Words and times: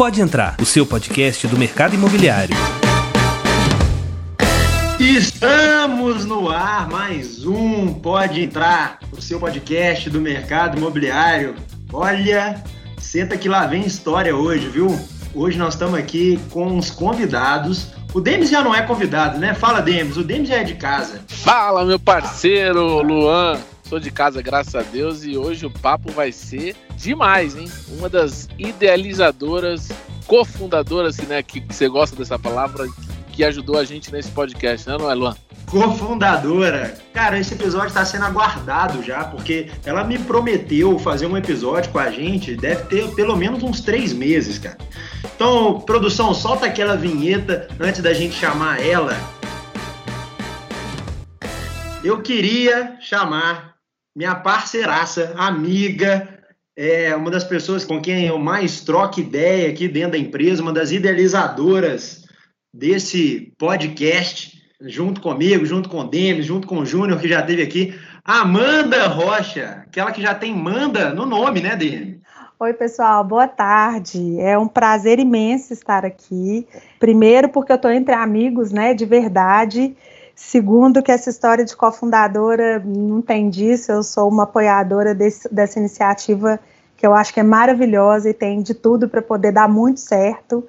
Pode 0.00 0.22
entrar, 0.22 0.56
o 0.58 0.64
seu 0.64 0.86
podcast 0.86 1.46
do 1.46 1.58
mercado 1.58 1.94
imobiliário. 1.94 2.56
Estamos 4.98 6.24
no 6.24 6.48
ar, 6.48 6.88
mais 6.88 7.44
um 7.44 7.92
Pode 7.92 8.42
Entrar, 8.42 8.98
o 9.12 9.20
seu 9.20 9.38
podcast 9.38 10.08
do 10.08 10.18
mercado 10.18 10.78
imobiliário. 10.78 11.54
Olha, 11.92 12.64
senta 12.96 13.36
que 13.36 13.46
lá 13.46 13.66
vem 13.66 13.82
história 13.84 14.34
hoje, 14.34 14.68
viu? 14.68 14.98
Hoje 15.34 15.58
nós 15.58 15.74
estamos 15.74 15.98
aqui 15.98 16.40
com 16.48 16.78
os 16.78 16.90
convidados. 16.90 17.88
O 18.14 18.22
Demis 18.22 18.48
já 18.48 18.62
não 18.62 18.74
é 18.74 18.80
convidado, 18.80 19.38
né? 19.38 19.52
Fala, 19.52 19.82
Demis, 19.82 20.16
o 20.16 20.24
Demis 20.24 20.48
já 20.48 20.60
é 20.60 20.64
de 20.64 20.76
casa. 20.76 21.20
Fala, 21.28 21.84
meu 21.84 21.98
parceiro 21.98 23.02
Luan. 23.02 23.60
Sou 23.90 23.98
de 23.98 24.12
casa, 24.12 24.40
graças 24.40 24.76
a 24.76 24.82
Deus, 24.82 25.24
e 25.24 25.36
hoje 25.36 25.66
o 25.66 25.70
papo 25.70 26.12
vai 26.12 26.30
ser 26.30 26.76
demais, 26.94 27.56
hein? 27.56 27.68
Uma 27.88 28.08
das 28.08 28.48
idealizadoras, 28.56 29.88
cofundadoras, 30.28 31.16
né, 31.18 31.42
que 31.42 31.58
você 31.58 31.88
gosta 31.88 32.14
dessa 32.14 32.38
palavra, 32.38 32.86
que 33.32 33.42
ajudou 33.42 33.76
a 33.76 33.82
gente 33.82 34.12
nesse 34.12 34.30
podcast, 34.30 34.88
né, 34.88 34.96
não 34.96 35.10
é, 35.10 35.14
Luan? 35.14 35.36
Cofundadora. 35.68 36.96
Cara, 37.12 37.36
esse 37.36 37.54
episódio 37.54 37.88
está 37.88 38.04
sendo 38.04 38.26
aguardado 38.26 39.02
já, 39.02 39.24
porque 39.24 39.68
ela 39.84 40.04
me 40.04 40.20
prometeu 40.20 40.96
fazer 41.00 41.26
um 41.26 41.36
episódio 41.36 41.90
com 41.90 41.98
a 41.98 42.12
gente, 42.12 42.54
deve 42.54 42.84
ter 42.84 43.12
pelo 43.16 43.36
menos 43.36 43.60
uns 43.64 43.80
três 43.80 44.12
meses, 44.12 44.56
cara. 44.56 44.78
Então, 45.34 45.80
produção, 45.80 46.32
solta 46.32 46.66
aquela 46.66 46.96
vinheta 46.96 47.66
antes 47.80 48.00
da 48.00 48.14
gente 48.14 48.36
chamar 48.36 48.80
ela. 48.86 49.16
Eu 52.04 52.22
queria 52.22 52.96
chamar 53.00 53.79
minha 54.14 54.34
parceiraça, 54.34 55.34
amiga, 55.36 56.28
é 56.76 57.14
uma 57.14 57.30
das 57.30 57.44
pessoas 57.44 57.84
com 57.84 58.00
quem 58.00 58.26
eu 58.26 58.38
mais 58.38 58.80
troco 58.80 59.20
ideia 59.20 59.70
aqui 59.70 59.86
dentro 59.88 60.12
da 60.12 60.18
empresa, 60.18 60.62
uma 60.62 60.72
das 60.72 60.90
idealizadoras 60.90 62.24
desse 62.72 63.52
podcast, 63.58 64.60
junto 64.80 65.20
comigo, 65.20 65.64
junto 65.64 65.88
com 65.88 66.00
o 66.00 66.08
Demis, 66.08 66.46
junto 66.46 66.66
com 66.66 66.78
o 66.78 66.86
Júnior, 66.86 67.20
que 67.20 67.28
já 67.28 67.42
teve 67.42 67.62
aqui, 67.62 67.94
Amanda 68.24 69.06
Rocha, 69.06 69.84
aquela 69.86 70.12
que 70.12 70.22
já 70.22 70.34
tem 70.34 70.54
Manda 70.54 71.12
no 71.12 71.26
nome, 71.26 71.60
né, 71.60 71.76
Demis? 71.76 72.20
Oi, 72.58 72.74
pessoal, 72.74 73.24
boa 73.24 73.48
tarde. 73.48 74.38
É 74.38 74.58
um 74.58 74.68
prazer 74.68 75.18
imenso 75.18 75.72
estar 75.72 76.04
aqui. 76.04 76.68
Primeiro, 76.98 77.48
porque 77.48 77.72
eu 77.72 77.76
estou 77.76 77.90
entre 77.90 78.14
amigos, 78.14 78.70
né, 78.70 78.92
de 78.92 79.06
verdade. 79.06 79.96
Segundo, 80.42 81.02
que 81.02 81.12
essa 81.12 81.28
história 81.28 81.64
de 81.64 81.76
cofundadora 81.76 82.82
não 82.84 83.20
tem 83.20 83.50
disso, 83.50 83.92
eu 83.92 84.02
sou 84.02 84.28
uma 84.28 84.44
apoiadora 84.44 85.14
desse, 85.14 85.46
dessa 85.52 85.78
iniciativa 85.78 86.58
que 86.96 87.06
eu 87.06 87.14
acho 87.14 87.32
que 87.32 87.38
é 87.38 87.42
maravilhosa 87.42 88.30
e 88.30 88.34
tem 88.34 88.60
de 88.62 88.74
tudo 88.74 89.08
para 89.08 89.22
poder 89.22 89.52
dar 89.52 89.68
muito 89.68 90.00
certo. 90.00 90.66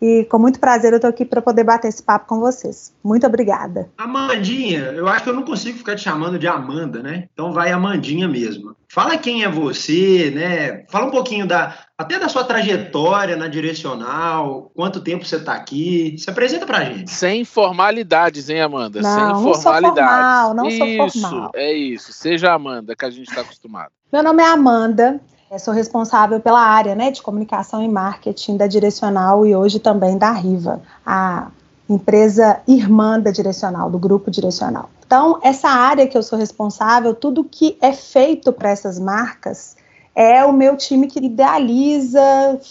E 0.00 0.24
com 0.24 0.38
muito 0.38 0.60
prazer 0.60 0.92
eu 0.92 0.96
estou 0.96 1.10
aqui 1.10 1.24
para 1.24 1.42
poder 1.42 1.64
bater 1.64 1.88
esse 1.88 2.02
papo 2.02 2.26
com 2.28 2.38
vocês. 2.38 2.94
Muito 3.02 3.26
obrigada. 3.26 3.90
Amandinha, 3.98 4.92
eu 4.94 5.08
acho 5.08 5.24
que 5.24 5.30
eu 5.30 5.34
não 5.34 5.42
consigo 5.42 5.78
ficar 5.78 5.96
te 5.96 6.02
chamando 6.02 6.38
de 6.38 6.46
Amanda, 6.46 7.02
né? 7.02 7.28
Então 7.32 7.52
vai 7.52 7.72
Amandinha 7.72 8.28
mesmo. 8.28 8.76
Fala 8.88 9.18
quem 9.18 9.42
é 9.42 9.50
você, 9.50 10.30
né? 10.34 10.84
Fala 10.88 11.06
um 11.06 11.10
pouquinho 11.10 11.46
da 11.46 11.76
até 11.98 12.16
da 12.16 12.28
sua 12.28 12.44
trajetória 12.44 13.36
na 13.36 13.48
direcional, 13.48 14.70
quanto 14.74 15.00
tempo 15.00 15.24
você 15.24 15.34
está 15.36 15.54
aqui. 15.54 16.14
Se 16.16 16.30
apresenta 16.30 16.64
pra 16.64 16.84
gente. 16.84 17.10
Sem 17.10 17.44
formalidades, 17.44 18.48
hein, 18.48 18.60
Amanda? 18.60 19.00
Não, 19.02 19.10
Sem 19.14 19.24
não 19.24 19.42
formalidades. 19.54 19.96
Sou 19.96 20.04
formal, 20.04 20.54
não 20.54 20.66
isso, 20.66 20.78
sou 20.78 21.30
formal. 21.30 21.50
é 21.54 21.72
isso. 21.72 22.12
Seja 22.12 22.50
a 22.50 22.54
Amanda 22.54 22.94
que 22.94 23.04
a 23.04 23.10
gente 23.10 23.28
está 23.28 23.40
acostumado. 23.40 23.90
Meu 24.12 24.22
nome 24.22 24.42
é 24.42 24.46
Amanda. 24.46 25.20
Sou 25.56 25.72
responsável 25.72 26.40
pela 26.40 26.60
área 26.60 26.94
né, 26.94 27.10
de 27.10 27.22
comunicação 27.22 27.82
e 27.82 27.88
marketing 27.88 28.58
da 28.58 28.66
Direcional 28.66 29.46
e 29.46 29.56
hoje 29.56 29.78
também 29.78 30.18
da 30.18 30.30
Riva, 30.30 30.82
a 31.06 31.48
empresa 31.88 32.60
irmã 32.68 33.18
da 33.18 33.30
Direcional, 33.30 33.90
do 33.90 33.98
grupo 33.98 34.30
Direcional. 34.30 34.90
Então, 35.06 35.38
essa 35.42 35.68
área 35.68 36.06
que 36.06 36.18
eu 36.18 36.22
sou 36.22 36.38
responsável, 36.38 37.14
tudo 37.14 37.42
que 37.42 37.78
é 37.80 37.92
feito 37.92 38.52
para 38.52 38.68
essas 38.68 38.98
marcas 38.98 39.74
é 40.14 40.44
o 40.44 40.52
meu 40.52 40.76
time 40.76 41.06
que 41.06 41.18
idealiza, 41.18 42.20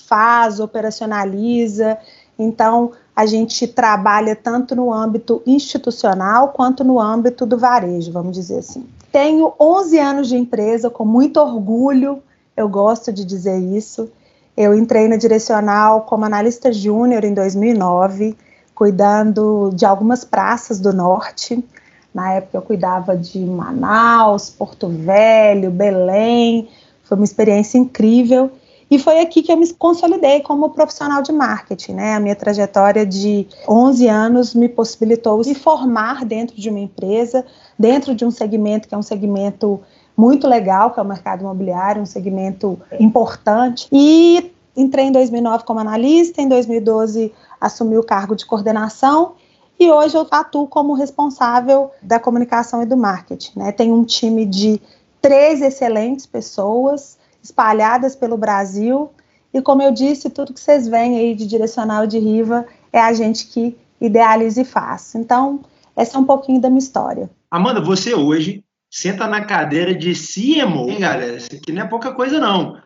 faz, 0.07 0.59
operacionaliza. 0.59 1.97
Então, 2.37 2.91
a 3.15 3.25
gente 3.25 3.65
trabalha 3.67 4.35
tanto 4.35 4.75
no 4.75 4.93
âmbito 4.93 5.41
institucional 5.47 6.49
quanto 6.49 6.83
no 6.83 6.99
âmbito 6.99 7.43
do 7.43 7.57
varejo, 7.57 8.11
vamos 8.11 8.33
dizer 8.33 8.59
assim. 8.59 8.85
Tenho 9.11 9.53
11 9.59 9.97
anos 9.97 10.27
de 10.27 10.37
empresa, 10.37 10.91
com 10.91 11.05
muito 11.05 11.39
orgulho, 11.39 12.21
eu 12.57 12.67
gosto 12.67 13.13
de 13.13 13.23
dizer 13.23 13.59
isso. 13.59 14.09
Eu 14.57 14.73
entrei 14.73 15.07
na 15.07 15.15
Direcional 15.15 16.01
como 16.01 16.25
analista 16.25 16.73
júnior 16.73 17.23
em 17.23 17.33
2009, 17.33 18.35
cuidando 18.73 19.69
de 19.73 19.85
algumas 19.85 20.25
praças 20.25 20.79
do 20.79 20.91
norte. 20.91 21.63
Na 22.11 22.33
época 22.33 22.57
eu 22.57 22.61
cuidava 22.63 23.15
de 23.15 23.39
Manaus, 23.39 24.49
Porto 24.49 24.89
Velho, 24.89 25.69
Belém. 25.69 26.67
Foi 27.03 27.15
uma 27.15 27.23
experiência 27.23 27.77
incrível. 27.77 28.51
E 28.89 28.97
foi 28.97 29.19
aqui 29.19 29.43
que 29.43 29.51
eu 29.51 29.57
me 29.57 29.71
consolidei 29.73 30.39
como 30.39 30.69
profissional 30.69 31.21
de 31.21 31.31
marketing, 31.31 31.93
né? 31.93 32.15
A 32.15 32.19
minha 32.19 32.35
trajetória 32.35 33.05
de 33.05 33.45
11 33.67 34.07
anos 34.07 34.55
me 34.55 34.69
possibilitou 34.69 35.39
me 35.45 35.53
formar 35.53 36.25
dentro 36.25 36.55
de 36.55 36.69
uma 36.69 36.79
empresa, 36.79 37.45
dentro 37.77 38.15
de 38.15 38.25
um 38.25 38.31
segmento 38.31 38.87
que 38.87 38.95
é 38.95 38.97
um 38.97 39.03
segmento 39.03 39.81
muito 40.17 40.47
legal, 40.47 40.91
que 40.91 40.99
é 40.99 41.03
o 41.03 41.05
mercado 41.05 41.41
imobiliário, 41.41 42.01
um 42.01 42.05
segmento 42.05 42.79
importante. 42.99 43.87
E 43.91 44.51
entrei 44.75 45.05
em 45.05 45.11
2009 45.11 45.63
como 45.63 45.79
analista, 45.79 46.41
em 46.41 46.49
2012 46.49 47.31
assumi 47.61 47.97
o 47.97 48.03
cargo 48.03 48.35
de 48.35 48.45
coordenação 48.45 49.33
e 49.79 49.91
hoje 49.91 50.17
eu 50.17 50.25
atuo 50.31 50.67
como 50.67 50.93
responsável 50.93 51.91
da 52.01 52.19
comunicação 52.19 52.81
e 52.81 52.85
do 52.85 52.97
marketing. 52.97 53.59
Né? 53.59 53.71
Tenho 53.71 53.93
um 53.93 54.03
time 54.03 54.45
de 54.45 54.81
três 55.21 55.61
excelentes 55.61 56.25
pessoas 56.25 57.17
espalhadas 57.43 58.15
pelo 58.15 58.37
Brasil 58.37 59.11
e 59.53 59.61
como 59.61 59.81
eu 59.81 59.91
disse, 59.91 60.29
tudo 60.29 60.53
que 60.53 60.59
vocês 60.59 60.87
veem 60.87 61.17
aí 61.17 61.35
de 61.35 61.45
direcional 61.45 62.07
de 62.07 62.17
Riva 62.17 62.65
é 62.91 62.99
a 62.99 63.13
gente 63.13 63.47
que 63.47 63.77
idealiza 64.01 64.61
e 64.61 64.65
faz. 64.65 65.15
Então, 65.15 65.61
essa 65.95 66.17
é 66.17 66.19
um 66.19 66.25
pouquinho 66.25 66.59
da 66.59 66.69
minha 66.69 66.79
história. 66.79 67.29
Amanda, 67.49 67.81
você 67.81 68.13
hoje 68.13 68.63
senta 68.89 69.27
na 69.27 69.43
cadeira 69.43 69.93
de 69.93 70.13
CMO, 70.13 70.89
hein, 70.89 70.99
galera? 70.99 71.37
Isso 71.37 71.49
aqui 71.53 71.71
não 71.71 71.83
é 71.83 71.87
pouca 71.87 72.13
coisa, 72.13 72.39
não. 72.39 72.81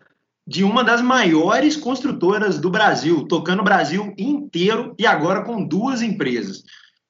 De 0.46 0.64
uma 0.64 0.82
das 0.82 1.00
maiores 1.00 1.76
construtoras 1.76 2.58
do 2.58 2.70
Brasil, 2.70 3.26
tocando 3.28 3.60
o 3.60 3.64
Brasil 3.64 4.12
inteiro 4.18 4.94
e 4.98 5.06
agora 5.06 5.42
com 5.42 5.64
duas 5.64 6.02
empresas. 6.02 6.64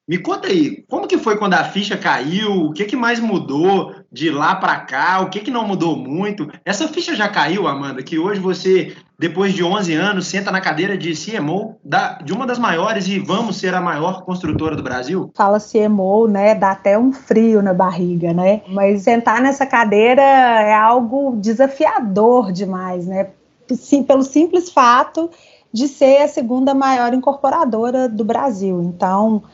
Me 0.06 0.18
conta 0.18 0.48
aí, 0.48 0.84
como 0.88 1.06
que 1.06 1.16
foi 1.16 1.38
quando 1.38 1.54
a 1.54 1.62
ficha 1.62 1.96
caiu? 1.96 2.64
O 2.64 2.72
que, 2.72 2.86
que 2.86 2.96
mais 2.96 3.20
mudou 3.20 3.94
de 4.10 4.30
lá 4.30 4.56
para 4.56 4.80
cá? 4.80 5.20
O 5.20 5.30
que, 5.30 5.38
que 5.38 5.50
não 5.50 5.64
mudou 5.64 5.96
muito? 5.96 6.50
Essa 6.64 6.88
ficha 6.88 7.14
já 7.14 7.28
caiu, 7.28 7.68
Amanda, 7.68 8.02
que 8.02 8.18
hoje 8.18 8.40
você, 8.40 8.96
depois 9.16 9.54
de 9.54 9.62
11 9.62 9.94
anos, 9.94 10.26
senta 10.26 10.50
na 10.50 10.60
cadeira 10.60 10.98
de 10.98 11.14
CMO 11.14 11.76
da, 11.84 12.14
de 12.14 12.32
uma 12.32 12.44
das 12.44 12.58
maiores 12.58 13.06
e 13.06 13.20
vamos 13.20 13.58
ser 13.58 13.74
a 13.74 13.80
maior 13.80 14.24
construtora 14.24 14.74
do 14.74 14.82
Brasil? 14.82 15.30
Fala 15.36 15.60
CMO, 15.60 16.26
né? 16.26 16.56
Dá 16.56 16.72
até 16.72 16.98
um 16.98 17.12
frio 17.12 17.62
na 17.62 17.72
barriga, 17.72 18.32
né? 18.32 18.62
Mas 18.66 19.02
sentar 19.02 19.40
nessa 19.40 19.64
cadeira 19.64 20.20
é 20.20 20.74
algo 20.74 21.36
desafiador 21.36 22.50
demais, 22.50 23.06
né? 23.06 23.28
Sim, 23.70 24.02
pelo 24.02 24.24
simples 24.24 24.68
fato 24.68 25.30
de 25.72 25.86
ser 25.86 26.22
a 26.22 26.28
segunda 26.28 26.74
maior 26.74 27.14
incorporadora 27.14 28.08
do 28.08 28.24
Brasil. 28.24 28.82
Então, 28.82 29.44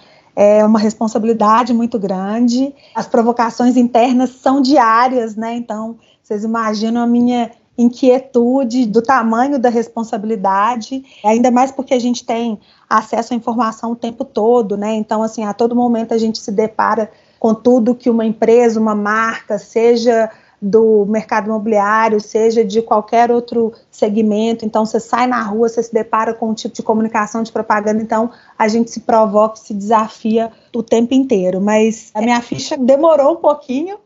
é 0.41 0.65
uma 0.65 0.79
responsabilidade 0.79 1.75
muito 1.75 1.99
grande. 1.99 2.73
As 2.95 3.09
provocações 3.09 3.77
internas 3.77 4.31
são 4.41 4.63
diárias, 4.63 5.35
né? 5.35 5.57
Então, 5.57 5.97
vocês 6.23 6.45
imaginam 6.45 7.03
a 7.03 7.07
minha 7.09 7.51
inquietude 7.77 8.87
do 8.87 9.03
tamanho 9.03 9.59
da 9.59 9.69
responsabilidade, 9.69 11.05
ainda 11.25 11.51
mais 11.51 11.73
porque 11.73 11.93
a 11.93 11.99
gente 11.99 12.25
tem 12.25 12.57
acesso 12.89 13.35
à 13.35 13.37
informação 13.37 13.91
o 13.91 13.97
tempo 13.97 14.25
todo, 14.25 14.77
né? 14.77 14.95
Então, 14.95 15.25
assim, 15.25 15.43
a 15.45 15.53
todo 15.53 15.75
momento 15.75 16.15
a 16.15 16.19
gente 16.19 16.39
se 16.39 16.53
depara 16.53 17.11
com 17.41 17.53
tudo 17.53 17.93
que 17.93 18.09
uma 18.09 18.25
empresa, 18.25 18.79
uma 18.79 18.95
marca, 18.95 19.59
seja 19.59 20.31
do 20.61 21.07
mercado 21.07 21.47
imobiliário, 21.47 22.21
seja 22.21 22.65
de 22.65 22.83
qualquer 22.83 23.31
outro 23.31 23.73
segmento. 23.91 24.65
Então, 24.65 24.85
você 24.85 24.99
sai 24.99 25.27
na 25.27 25.43
rua, 25.43 25.69
você 25.69 25.83
se 25.83 25.93
depara 25.93 26.35
com 26.35 26.51
um 26.51 26.55
tipo 26.55 26.75
de 26.75 26.83
comunicação, 26.83 27.43
de 27.43 27.53
propaganda. 27.53 28.03
Então, 28.03 28.31
a 28.59 28.67
gente 28.67 28.91
se 28.91 29.01
provoca, 29.01 29.57
se 29.57 29.73
desafia 29.73 30.51
o 30.75 30.83
tempo 30.83 31.15
inteiro. 31.15 31.61
Mas 31.61 32.11
a 32.15 32.21
minha 32.21 32.41
ficha 32.43 32.77
demorou 32.77 33.35
um 33.35 33.37
pouquinho, 33.37 33.99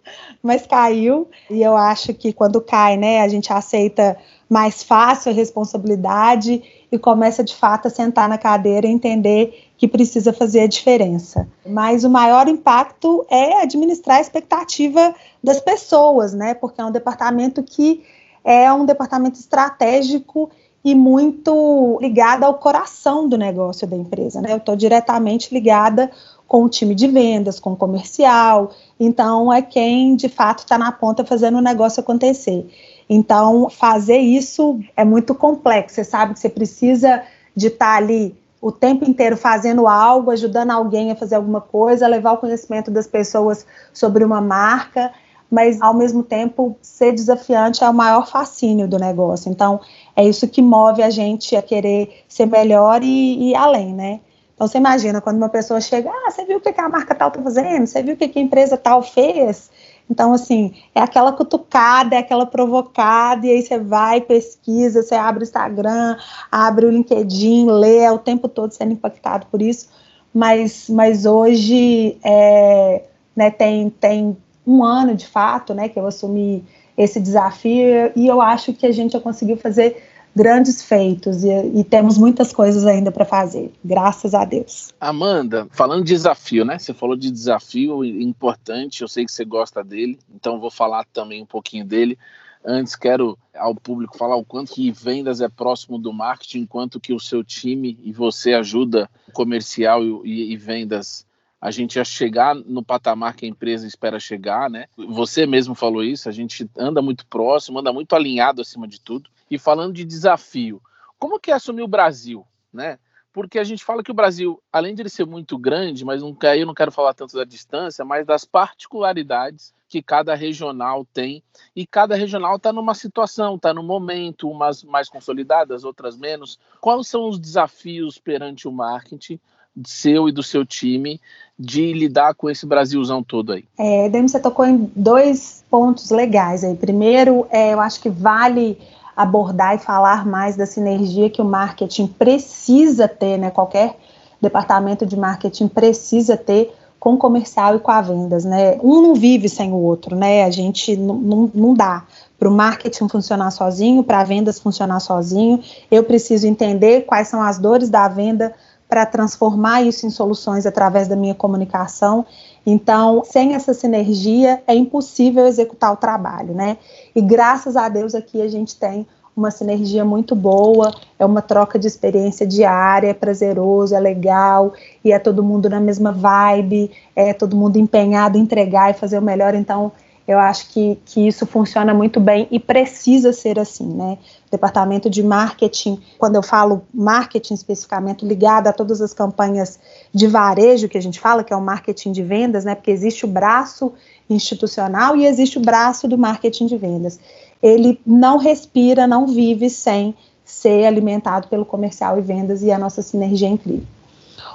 mas 0.43 0.67
caiu. 0.67 1.29
E 1.51 1.63
eu 1.63 1.77
acho 1.77 2.13
que 2.13 2.33
quando 2.33 2.61
cai, 2.61 2.97
né, 2.97 3.21
a 3.23 3.29
gente 3.29 3.53
aceita 3.53 4.17
mais 4.53 4.83
fácil 4.83 5.33
a 5.33 5.35
responsabilidade 5.35 6.63
e 6.93 6.99
começa 6.99 7.43
de 7.43 7.57
fato 7.57 7.89
a 7.89 7.91
sentar 7.91 8.29
na 8.29 8.37
cadeira 8.37 8.87
e 8.87 8.91
entender 8.91 9.71
que 9.79 9.89
precisa 9.89 10.31
fazer 10.31 10.61
a 10.61 10.67
diferença. 10.67 11.49
Mas 11.67 12.05
o 12.05 12.11
maior 12.11 12.47
impacto 12.47 13.25
é 13.31 13.63
administrar 13.63 14.19
a 14.19 14.21
expectativa 14.21 15.15
das 15.43 15.59
pessoas, 15.59 16.35
né? 16.35 16.53
Porque 16.53 16.83
é 16.83 16.85
um 16.85 16.91
departamento 16.91 17.63
que 17.63 18.05
é 18.45 18.71
um 18.71 18.85
departamento 18.85 19.41
estratégico 19.41 20.51
e 20.85 20.95
muito 20.95 21.99
ligada 22.03 22.45
ao 22.45 22.55
coração 22.55 23.27
do 23.27 23.39
negócio 23.39 23.87
da 23.87 23.97
empresa. 23.97 24.43
Né? 24.43 24.53
Eu 24.53 24.59
estou 24.59 24.77
diretamente 24.77 25.55
ligada 25.55 26.11
com 26.47 26.65
o 26.65 26.69
time 26.69 26.95
de 26.95 27.09
vendas, 27.09 27.59
com 27.59 27.73
o 27.73 27.77
comercial, 27.77 28.71
então 29.01 29.51
é 29.51 29.63
quem 29.63 30.15
de 30.15 30.29
fato 30.29 30.59
está 30.59 30.77
na 30.77 30.93
ponta 30.93 31.25
fazendo 31.25 31.57
o 31.57 31.63
negócio 31.63 32.01
acontecer. 32.01 32.69
Então, 33.09 33.69
fazer 33.69 34.19
isso 34.19 34.81
é 34.97 35.05
muito 35.05 35.35
complexo. 35.35 35.97
Você 35.97 36.05
sabe 36.05 36.35
que 36.35 36.41
você 36.41 36.49
precisa 36.49 37.23
de 37.55 37.67
estar 37.69 37.97
ali 37.97 38.35
o 38.61 38.71
tempo 38.71 39.05
inteiro 39.05 39.37
fazendo 39.37 39.89
algo, 39.89 40.31
ajudando 40.31 40.71
alguém 40.71 41.11
a 41.11 41.17
fazer 41.17 41.35
alguma 41.35 41.61
coisa, 41.61 42.07
levar 42.07 42.33
o 42.33 42.39
conhecimento 42.39 42.93
das 42.93 43.09
pessoas 43.09 43.67
sobre 43.93 44.25
uma 44.25 44.41
marca, 44.41 45.13
mas 45.51 45.83
ao 45.83 45.93
mesmo 45.93 46.23
tempo 46.23 46.77
ser 46.81 47.13
desafiante 47.13 47.83
é 47.83 47.91
o 47.91 47.93
maior 47.93 48.27
fascínio 48.27 48.87
do 48.87 48.99
negócio. 48.99 49.51
Então, 49.51 49.81
é 50.15 50.25
isso 50.25 50.47
que 50.47 50.63
move 50.63 51.03
a 51.03 51.11
gente 51.11 51.57
a 51.57 51.61
querer 51.61 52.25
ser 52.29 52.47
melhor 52.47 53.03
e, 53.03 53.51
e 53.51 53.55
além, 53.57 53.93
né? 53.93 54.21
Então, 54.55 54.69
você 54.69 54.79
imagina 54.79 55.21
quando 55.21 55.39
uma 55.39 55.49
pessoa 55.49 55.81
chega, 55.81 56.09
ah, 56.09 56.31
você 56.31 56.45
viu 56.45 56.59
o 56.59 56.61
que 56.61 56.69
a 56.81 56.89
marca 56.89 57.17
tal 57.17 57.29
está 57.29 57.43
fazendo? 57.43 57.85
Você 57.85 58.01
viu 58.01 58.15
o 58.15 58.17
que 58.17 58.39
a 58.39 58.43
empresa 58.43 58.77
tal 58.77 59.03
fez? 59.03 59.72
Então, 60.13 60.35
assim, 60.35 60.75
é 60.95 61.01
aquela 61.01 61.33
cutucada, 61.33 62.15
é 62.15 62.19
aquela 62.19 62.45
provocada, 62.45 63.47
e 63.47 63.51
aí 63.51 63.63
você 63.63 63.79
vai, 63.79 64.21
pesquisa, 64.21 65.03
você 65.03 65.15
abre 65.15 65.43
o 65.43 65.43
Instagram, 65.43 66.19
abre 66.51 66.85
o 66.85 66.91
LinkedIn, 66.91 67.65
lê, 67.71 68.01
é 68.01 68.13
o 68.13 68.19
tempo 68.19 68.47
todo 68.47 68.73
sendo 68.73 68.93
impactado 68.93 69.47
por 69.47 69.63
isso. 69.63 69.89
Mas, 70.33 70.87
mas 70.91 71.25
hoje 71.25 72.19
é, 72.23 73.05
né, 73.35 73.51
tem, 73.51 73.89
tem 73.89 74.37
um 74.67 74.85
ano 74.85 75.15
de 75.15 75.27
fato 75.27 75.73
né, 75.73 75.89
que 75.89 75.99
eu 75.99 76.07
assumi 76.07 76.63
esse 76.97 77.19
desafio 77.19 78.13
e 78.15 78.27
eu 78.27 78.43
acho 78.43 78.75
que 78.75 78.87
a 78.87 78.93
gente 78.93 79.13
já 79.13 79.21
conseguiu 79.21 79.57
fazer 79.57 79.97
grandes 80.35 80.83
feitos 80.83 81.45
e, 81.45 81.49
e 81.49 81.85
temos 81.85 82.17
muitas 82.17 82.53
coisas 82.53 82.87
ainda 82.87 83.13
para 83.13 83.25
fazer, 83.25 83.73
graças 83.85 84.35
a 84.35 84.45
Deus. 84.45 84.93
Amanda, 85.01 85.67
falando 85.71 86.05
de 86.05 86.13
desafio, 86.13 86.65
né? 86.65 86.79
Você 86.79 86.95
falou 86.95 87.17
de 87.17 87.31
desafio 87.31 88.05
importante, 88.05 89.03
eu 89.03 89.09
sei 89.09 89.25
que 89.25 89.33
você 89.33 89.45
gosta 89.45 89.83
dele, 89.85 90.19
então 90.35 90.61
vou 90.61 90.71
falar 90.71 91.05
também 91.13 91.43
um 91.43 91.47
pouquinho 91.47 91.85
dele. 91.85 92.19
Antes, 92.65 92.95
quero 92.95 93.37
ao 93.55 93.75
público 93.75 94.17
falar 94.17 94.37
o 94.37 94.45
quanto 94.45 94.73
que 94.73 94.91
vendas 94.91 95.41
é 95.41 95.49
próximo 95.49 95.99
do 95.99 96.13
marketing, 96.13 96.61
enquanto 96.61 97.01
que 97.01 97.13
o 97.13 97.19
seu 97.19 97.43
time 97.43 97.99
e 98.03 98.13
você 98.13 98.55
ajuda 98.55 99.11
comercial 99.33 100.03
e, 100.25 100.53
e 100.53 100.57
vendas 100.57 101.27
a 101.61 101.71
gente 101.71 102.01
a 102.01 102.05
chegar 102.05 102.57
no 102.57 102.83
patamar 102.83 103.37
que 103.37 103.47
a 103.47 103.49
empresa 103.49 103.87
espera 103.87 104.19
chegar, 104.19 104.69
né? 104.69 104.87
Você 104.97 105.47
mesmo 105.47 105.77
falou 105.77 106.03
isso, 106.03 106.29
a 106.29 106.33
gente 106.33 106.69
anda 106.77 107.01
muito 107.01 107.25
próximo, 107.27 107.79
anda 107.79 107.93
muito 107.93 108.17
alinhado 108.17 108.61
acima 108.61 108.89
de 108.89 109.01
tudo. 109.01 109.31
E 109.53 109.59
falando 109.59 109.93
de 109.93 110.03
desafio, 110.03 110.81
como 111.19 111.39
que 111.39 111.51
é 111.51 111.55
assumir 111.55 111.83
o 111.83 111.87
Brasil, 111.87 112.47
né? 112.73 112.99
Porque 113.35 113.59
a 113.59 113.65
gente 113.65 113.85
fala 113.85 114.03
que 114.03 114.11
o 114.11 114.15
Brasil, 114.15 114.63
além 114.73 114.95
de 114.95 115.03
ele 115.03 115.11
ser 115.11 115.27
muito 115.27 115.59
grande, 115.59 116.07
mas 116.07 116.23
não, 116.23 116.35
aí 116.45 116.61
eu 116.61 116.67
não 116.67 116.73
quero 116.73 116.91
falar 116.91 117.13
tanto 117.13 117.37
da 117.37 117.45
distância, 117.45 118.03
mas 118.03 118.25
das 118.25 118.47
particularidades 118.47 119.75
que 119.91 120.01
cada 120.01 120.35
regional 120.35 121.07
tem. 121.13 121.43
E 121.77 121.87
cada 121.87 122.17
regional 122.17 122.57
está 122.57 122.73
numa 122.73 122.95
situação, 122.95 123.57
está 123.57 123.75
num 123.75 123.83
momento, 123.83 124.49
umas 124.49 124.83
mais 124.85 125.11
consolidadas, 125.11 125.85
outras 125.85 126.17
menos. 126.17 126.59
Quais 126.81 127.07
são 127.07 127.29
os 127.29 127.39
desafios 127.39 128.17
perante 128.17 128.67
o 128.67 128.73
marketing 128.73 129.39
seu 129.87 130.31
e 130.31 130.33
do 130.33 130.43
seu 130.43 130.65
time 130.65 131.21
de 131.59 131.93
lidar 131.93 132.35
com 132.35 132.49
esse 132.49 132.65
Brasilzão 132.65 133.23
todo 133.23 133.53
aí? 133.53 133.65
É, 133.79 134.09
Demi, 134.09 134.31
você 134.31 134.41
tocou 134.41 134.65
em 134.65 134.91
dois 134.97 135.63
pontos 135.71 136.11
legais 136.11 136.65
aí. 136.65 136.75
Primeiro, 136.75 137.47
é, 137.51 137.75
eu 137.75 137.81
acho 137.81 138.01
que 138.01 138.09
vale 138.09 138.79
abordar 139.17 139.75
e 139.75 139.79
falar 139.79 140.27
mais 140.27 140.57
da 140.57 140.67
sinergia 140.67 141.31
que 141.31 141.43
o 141.43 141.45
marketing 141.45 142.07
precisa 142.07 143.07
ter, 143.07 143.39
né? 143.39 143.51
Qualquer 143.51 143.97
departamento 144.41 145.07
de 145.07 145.17
marketing 145.17 145.69
precisa 145.69 146.37
ter 146.37 146.75
com 146.99 147.15
o 147.15 147.19
comercial 147.19 147.75
e 147.75 147.79
com 147.81 147.91
a 147.91 148.01
vendas, 148.01 148.45
né? 148.45 148.79
Um 148.83 149.03
não 149.03 149.15
vive 149.15 149.49
sem 149.49 149.73
o 149.73 149.77
outro, 149.77 150.15
né? 150.15 150.45
A 150.45 150.51
gente 150.51 150.97
não, 150.97 151.51
não 151.53 151.75
dá 151.75 152.05
para 152.39 152.49
o 152.49 152.53
marketing 152.53 153.09
funcionar 153.09 153.51
sozinho, 153.51 154.03
para 154.03 154.25
vendas 154.25 154.59
funcionar 154.59 155.01
sozinho. 155.01 155.61
Eu 155.91 156.05
preciso 156.05 156.47
entender 156.47 157.03
quais 157.03 157.29
são 157.29 157.43
as 157.43 157.59
dores 157.59 157.89
da 157.89 158.09
venda 158.09 158.53
para 158.93 159.07
transformar 159.07 159.81
isso 159.81 160.07
em 160.07 160.11
soluções 160.11 160.67
através 160.67 161.09
da 161.09 161.17
minha 161.17 161.35
comunicação. 161.35 162.27
Então, 162.67 163.23
sem 163.25 163.55
essa 163.55 163.73
sinergia, 163.73 164.63
é 164.67 164.75
impossível 164.75 165.47
executar 165.47 165.95
o 165.95 165.97
trabalho, 165.97 166.53
né? 166.53 166.77
E 167.17 167.23
graças 167.23 167.75
a 167.75 167.89
Deus 167.89 168.15
aqui 168.15 168.43
a 168.43 168.49
gente 168.49 168.77
tem 168.77 169.07
uma 169.35 169.51
sinergia 169.51 170.05
muito 170.05 170.37
boa, 170.37 170.93
é 171.19 171.25
uma 171.25 171.41
troca 171.41 171.79
de 171.79 171.87
experiência 171.87 172.47
diária, 172.47 173.09
é 173.09 173.15
prazeroso, 173.15 173.95
é 173.95 173.99
legal, 173.99 174.75
e 175.03 175.11
é 175.11 175.19
todo 175.19 175.43
mundo 175.43 175.71
na 175.71 175.81
mesma 175.81 176.13
vibe, 176.13 176.91
é 177.17 177.33
todo 177.33 177.57
mundo 177.57 177.79
empenhado 177.79 178.37
em 178.37 178.43
entregar 178.43 178.91
e 178.91 178.93
fazer 178.93 179.19
o 179.19 179.23
melhor. 179.23 179.55
Então, 179.55 179.91
eu 180.27 180.39
acho 180.39 180.69
que, 180.69 180.99
que 181.05 181.27
isso 181.27 181.45
funciona 181.47 181.93
muito 181.93 182.21
bem 182.21 182.47
e 182.51 182.61
precisa 182.61 183.33
ser 183.33 183.59
assim, 183.59 183.87
né? 183.87 184.19
Departamento 184.51 185.11
de 185.11 185.23
marketing, 185.23 186.01
quando 186.17 186.37
eu 186.37 186.43
falo 186.43 186.83
marketing 186.95 187.55
especificamente, 187.55 188.25
ligado 188.25 188.69
a 188.69 188.73
todas 188.73 189.01
as 189.01 189.13
campanhas 189.13 189.81
de 190.15 190.27
varejo 190.29 190.89
que 190.89 190.97
a 190.97 191.03
gente 191.03 191.19
fala, 191.19 191.43
que 191.43 191.53
é 191.53 191.57
o 191.57 191.61
marketing 191.61 192.13
de 192.13 192.23
vendas, 192.23 192.65
né? 192.65 192.75
Porque 192.75 192.91
existe 192.91 193.25
o 193.25 193.29
braço 193.29 193.93
institucional 194.31 195.17
e 195.17 195.27
existe 195.27 195.59
o 195.59 195.61
braço 195.61 196.07
do 196.07 196.17
marketing 196.17 196.67
de 196.67 196.77
vendas. 196.77 197.19
Ele 197.61 198.01
não 198.07 198.39
respira, 198.39 199.07
não 199.07 199.27
vive 199.27 199.69
sem 199.69 200.15
ser 200.45 200.85
alimentado 200.85 201.49
pelo 201.49 201.65
comercial 201.65 202.19
e 202.19 202.21
vendas 202.21 202.63
e 202.63 202.71
a 202.71 202.79
nossa 202.79 203.03
sinergia 203.03 203.49
é 203.49 203.51
incrível. 203.51 203.87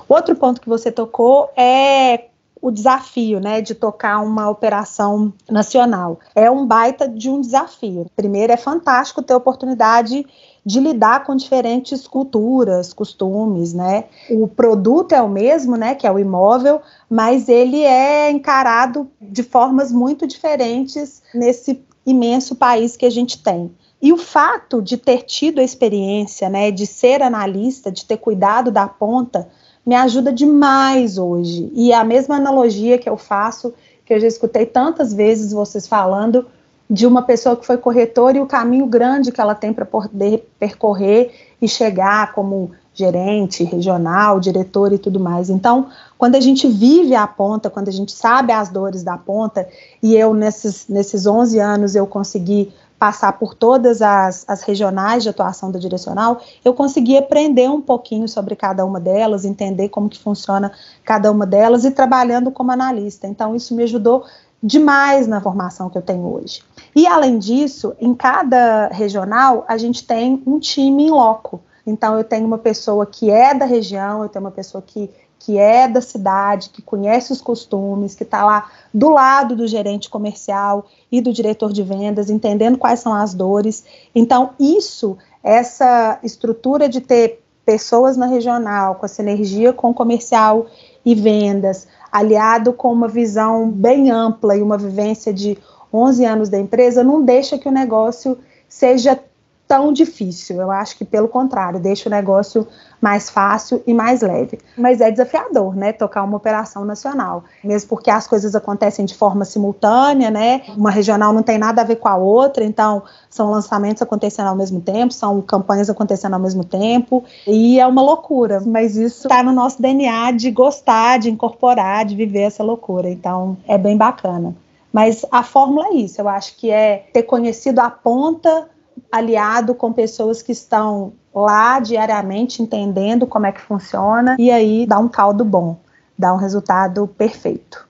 Outro 0.07 0.35
ponto 0.35 0.61
que 0.61 0.69
você 0.69 0.91
tocou 0.91 1.49
é 1.57 2.25
o 2.67 2.71
desafio, 2.71 3.39
né, 3.39 3.61
de 3.61 3.73
tocar 3.73 4.19
uma 4.19 4.49
operação 4.49 5.33
nacional. 5.49 6.19
É 6.35 6.51
um 6.51 6.65
baita 6.65 7.07
de 7.07 7.29
um 7.29 7.39
desafio. 7.39 8.07
Primeiro, 8.13 8.51
é 8.51 8.57
fantástico 8.57 9.21
ter 9.21 9.33
a 9.33 9.37
oportunidade 9.37 10.25
de 10.65 10.79
lidar 10.81 11.23
com 11.23 11.33
diferentes 11.33 12.05
culturas, 12.05 12.91
costumes, 12.91 13.73
né? 13.73 14.03
O 14.29 14.49
produto 14.49 15.13
é 15.13 15.21
o 15.21 15.29
mesmo, 15.29 15.77
né, 15.77 15.95
que 15.95 16.05
é 16.05 16.11
o 16.11 16.19
imóvel, 16.19 16.81
mas 17.09 17.47
ele 17.47 17.83
é 17.83 18.29
encarado 18.29 19.09
de 19.21 19.43
formas 19.43 19.89
muito 19.89 20.27
diferentes 20.27 21.21
nesse 21.33 21.81
imenso 22.05 22.53
país 22.53 22.97
que 22.97 23.05
a 23.05 23.09
gente 23.09 23.41
tem. 23.41 23.71
E 24.01 24.11
o 24.11 24.17
fato 24.17 24.81
de 24.81 24.97
ter 24.97 25.23
tido 25.23 25.59
a 25.59 25.63
experiência, 25.63 26.49
né, 26.49 26.69
de 26.69 26.85
ser 26.85 27.23
analista, 27.23 27.89
de 27.89 28.03
ter 28.03 28.17
cuidado 28.17 28.69
da 28.69 28.89
ponta, 28.89 29.47
me 29.87 29.95
ajuda 29.95 30.33
demais 30.33 31.17
hoje. 31.17 31.71
E 31.73 31.93
a 31.93 32.03
mesma 32.03 32.35
analogia 32.35 32.97
que 32.97 33.09
eu 33.09 33.15
faço, 33.15 33.73
que 34.05 34.13
eu 34.13 34.19
já 34.19 34.27
escutei 34.27 34.65
tantas 34.65 35.13
vezes 35.13 35.53
vocês 35.53 35.87
falando, 35.87 36.45
de 36.89 37.07
uma 37.07 37.21
pessoa 37.21 37.55
que 37.55 37.65
foi 37.65 37.77
corretora 37.77 38.37
e 38.37 38.41
o 38.41 38.45
caminho 38.45 38.85
grande 38.85 39.31
que 39.31 39.39
ela 39.39 39.55
tem 39.55 39.71
para 39.71 39.85
poder 39.85 40.45
percorrer 40.59 41.31
e 41.61 41.69
chegar 41.69 42.33
como 42.33 42.71
gerente 42.93 43.63
regional, 43.63 44.41
diretor 44.41 44.91
e 44.91 44.97
tudo 44.97 45.21
mais. 45.21 45.49
Então, 45.49 45.87
quando 46.17 46.35
a 46.35 46.41
gente 46.41 46.67
vive 46.67 47.15
a 47.15 47.25
ponta, 47.25 47.69
quando 47.69 47.87
a 47.87 47.91
gente 47.91 48.11
sabe 48.11 48.51
as 48.51 48.67
dores 48.67 49.03
da 49.03 49.17
ponta, 49.17 49.69
e 50.03 50.15
eu 50.17 50.33
nesses, 50.33 50.87
nesses 50.89 51.25
11 51.25 51.59
anos 51.59 51.95
eu 51.95 52.05
consegui 52.05 52.73
passar 52.99 53.33
por 53.33 53.53
todas 53.53 54.01
as, 54.01 54.43
as 54.47 54.61
regionais 54.63 55.23
de 55.23 55.29
atuação 55.29 55.71
da 55.71 55.79
direcional, 55.79 56.41
eu 56.65 56.73
consegui 56.73 57.17
aprender 57.17 57.69
um 57.69 57.81
pouquinho 57.81 58.27
sobre 58.27 58.55
cada 58.55 58.83
uma 58.85 58.99
delas, 58.99 59.45
entender 59.45 59.89
como 59.89 60.09
que 60.09 60.19
funciona 60.19 60.71
cada 61.03 61.31
uma 61.31 61.45
delas 61.45 61.85
e 61.85 61.91
trabalhando 61.91 62.51
como 62.51 62.71
analista. 62.71 63.27
Então, 63.27 63.55
isso 63.55 63.75
me 63.75 63.83
ajudou 63.83 64.25
demais 64.61 65.27
na 65.27 65.39
formação 65.39 65.89
que 65.89 65.97
eu 65.97 66.01
tenho 66.01 66.33
hoje. 66.33 66.63
E 66.95 67.05
além 67.05 67.37
disso, 67.37 67.95
em 67.99 68.13
cada 68.13 68.87
regional 68.87 69.63
a 69.67 69.77
gente 69.77 70.05
tem 70.05 70.41
um 70.45 70.59
time 70.59 71.05
em 71.05 71.11
loco. 71.11 71.61
Então 71.85 72.17
eu 72.17 72.23
tenho 72.23 72.45
uma 72.45 72.57
pessoa 72.57 73.05
que 73.05 73.29
é 73.29 73.53
da 73.53 73.65
região, 73.65 74.23
eu 74.23 74.29
tenho 74.29 74.43
uma 74.43 74.51
pessoa 74.51 74.81
que 74.85 75.09
que 75.39 75.57
é 75.57 75.87
da 75.87 76.01
cidade, 76.01 76.69
que 76.69 76.81
conhece 76.81 77.31
os 77.31 77.41
costumes, 77.41 78.15
que 78.15 78.23
está 78.23 78.45
lá 78.45 78.69
do 78.93 79.09
lado 79.09 79.55
do 79.55 79.67
gerente 79.67 80.09
comercial 80.09 80.85
e 81.11 81.21
do 81.21 81.31
diretor 81.31 81.71
de 81.71 81.83
vendas, 81.83 82.29
entendendo 82.29 82.77
quais 82.77 82.99
são 82.99 83.13
as 83.13 83.33
dores. 83.33 83.85
Então, 84.13 84.51
isso, 84.59 85.17
essa 85.43 86.19
estrutura 86.23 86.89
de 86.89 87.01
ter 87.01 87.41
pessoas 87.65 88.15
na 88.15 88.25
regional, 88.25 88.95
com 88.95 89.05
a 89.05 89.09
sinergia 89.09 89.73
com 89.73 89.93
comercial 89.93 90.67
e 91.05 91.13
vendas, 91.13 91.87
aliado 92.11 92.71
com 92.71 92.91
uma 92.91 93.07
visão 93.07 93.69
bem 93.69 94.09
ampla 94.09 94.55
e 94.55 94.61
uma 94.61 94.77
vivência 94.77 95.33
de 95.33 95.57
11 95.93 96.25
anos 96.25 96.49
da 96.49 96.57
empresa, 96.57 97.03
não 97.03 97.23
deixa 97.23 97.57
que 97.57 97.67
o 97.67 97.71
negócio 97.71 98.37
seja 98.67 99.19
tão 99.67 99.91
difícil. 99.91 100.61
Eu 100.61 100.71
acho 100.71 100.97
que, 100.97 101.03
pelo 101.03 101.27
contrário, 101.27 101.79
deixa 101.79 102.07
o 102.07 102.11
negócio 102.11 102.65
mais 103.01 103.29
fácil 103.29 103.83
e 103.85 103.93
mais 103.93 104.21
leve. 104.21 104.59
Mas 104.77 105.01
é 105.01 105.11
desafiador, 105.11 105.75
né, 105.75 105.91
tocar 105.91 106.23
uma 106.23 106.37
operação 106.37 106.83
nacional, 106.83 107.43
mesmo 107.63 107.89
porque 107.89 108.09
as 108.09 108.25
coisas 108.25 108.55
acontecem 108.55 109.05
de 109.05 109.13
forma 109.13 109.45
simultânea, 109.45 110.31
né? 110.31 110.63
Uma 110.75 110.89
regional 110.89 111.31
não 111.31 111.43
tem 111.43 111.57
nada 111.57 111.81
a 111.81 111.85
ver 111.85 111.97
com 111.97 112.07
a 112.07 112.15
outra, 112.15 112.63
então 112.63 113.03
são 113.29 113.51
lançamentos 113.51 114.01
acontecendo 114.01 114.47
ao 114.47 114.55
mesmo 114.55 114.81
tempo, 114.81 115.13
são 115.13 115.41
campanhas 115.41 115.89
acontecendo 115.89 116.33
ao 116.33 116.39
mesmo 116.39 116.63
tempo, 116.63 117.23
e 117.45 117.79
é 117.79 117.85
uma 117.85 118.01
loucura. 118.01 118.61
Mas 118.65 118.95
isso 118.95 119.27
está 119.27 119.43
no 119.43 119.51
nosso 119.51 119.81
DNA 119.81 120.31
de 120.31 120.49
gostar, 120.49 121.19
de 121.19 121.29
incorporar, 121.29 122.05
de 122.05 122.15
viver 122.15 122.41
essa 122.41 122.63
loucura. 122.63 123.09
Então 123.09 123.57
é 123.67 123.77
bem 123.77 123.95
bacana. 123.95 124.55
Mas 124.91 125.23
a 125.31 125.43
fórmula 125.43 125.87
é 125.89 125.93
isso, 125.93 126.19
eu 126.19 126.27
acho 126.27 126.55
que 126.55 126.71
é 126.71 127.05
ter 127.13 127.23
conhecido 127.23 127.79
a 127.79 127.89
ponta 127.89 128.67
aliado 129.11 129.73
com 129.73 129.93
pessoas 129.93 130.41
que 130.41 130.51
estão 130.51 131.13
lá 131.33 131.79
diariamente 131.79 132.61
entendendo 132.61 133.27
como 133.27 133.45
é 133.45 133.51
que 133.51 133.61
funciona 133.61 134.35
e 134.39 134.51
aí 134.51 134.85
dá 134.85 134.97
um 134.99 135.07
caldo 135.07 135.45
bom, 135.45 135.77
dá 136.17 136.33
um 136.33 136.37
resultado 136.37 137.07
perfeito. 137.07 137.86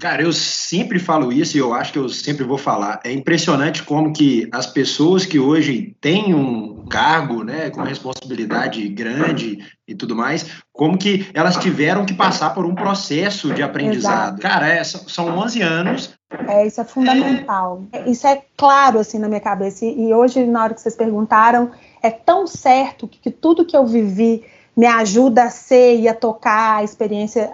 Cara, 0.00 0.22
eu 0.22 0.32
sempre 0.32 0.98
falo 0.98 1.32
isso 1.32 1.56
e 1.56 1.60
eu 1.60 1.74
acho 1.74 1.92
que 1.92 1.98
eu 1.98 2.08
sempre 2.08 2.44
vou 2.44 2.58
falar. 2.58 3.00
É 3.04 3.12
impressionante 3.12 3.82
como 3.82 4.12
que 4.12 4.48
as 4.52 4.66
pessoas 4.66 5.26
que 5.26 5.38
hoje 5.38 5.96
têm 6.00 6.34
um 6.34 6.86
cargo, 6.88 7.42
né, 7.42 7.70
com 7.70 7.82
responsabilidade 7.82 8.86
grande 8.88 9.58
e 9.86 9.94
tudo 9.94 10.14
mais, 10.14 10.62
como 10.72 10.96
que 10.96 11.26
elas 11.34 11.56
tiveram 11.56 12.06
que 12.06 12.14
passar 12.14 12.54
por 12.54 12.64
um 12.64 12.74
processo 12.74 13.52
de 13.52 13.62
aprendizado. 13.62 14.38
Exato. 14.38 14.42
Cara, 14.42 14.68
é, 14.68 14.84
são 14.84 15.36
11 15.38 15.62
anos. 15.62 16.14
É, 16.46 16.66
isso 16.66 16.80
é 16.80 16.84
fundamental. 16.84 17.84
É. 17.92 18.08
Isso 18.08 18.26
é 18.26 18.42
claro, 18.56 18.98
assim, 18.98 19.18
na 19.18 19.28
minha 19.28 19.40
cabeça. 19.40 19.84
E 19.84 20.12
hoje, 20.14 20.44
na 20.46 20.62
hora 20.62 20.74
que 20.74 20.80
vocês 20.80 20.94
perguntaram, 20.94 21.70
é 22.02 22.10
tão 22.10 22.46
certo 22.46 23.08
que, 23.08 23.18
que 23.18 23.30
tudo 23.30 23.64
que 23.64 23.76
eu 23.76 23.86
vivi 23.86 24.44
me 24.76 24.86
ajuda 24.86 25.44
a 25.44 25.50
ser 25.50 25.98
e 25.98 26.08
a 26.08 26.14
tocar 26.14 26.76
a 26.76 26.84
experiência, 26.84 27.50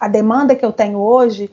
a 0.00 0.08
demanda 0.08 0.56
que 0.56 0.64
eu 0.64 0.72
tenho 0.72 0.98
hoje, 0.98 1.48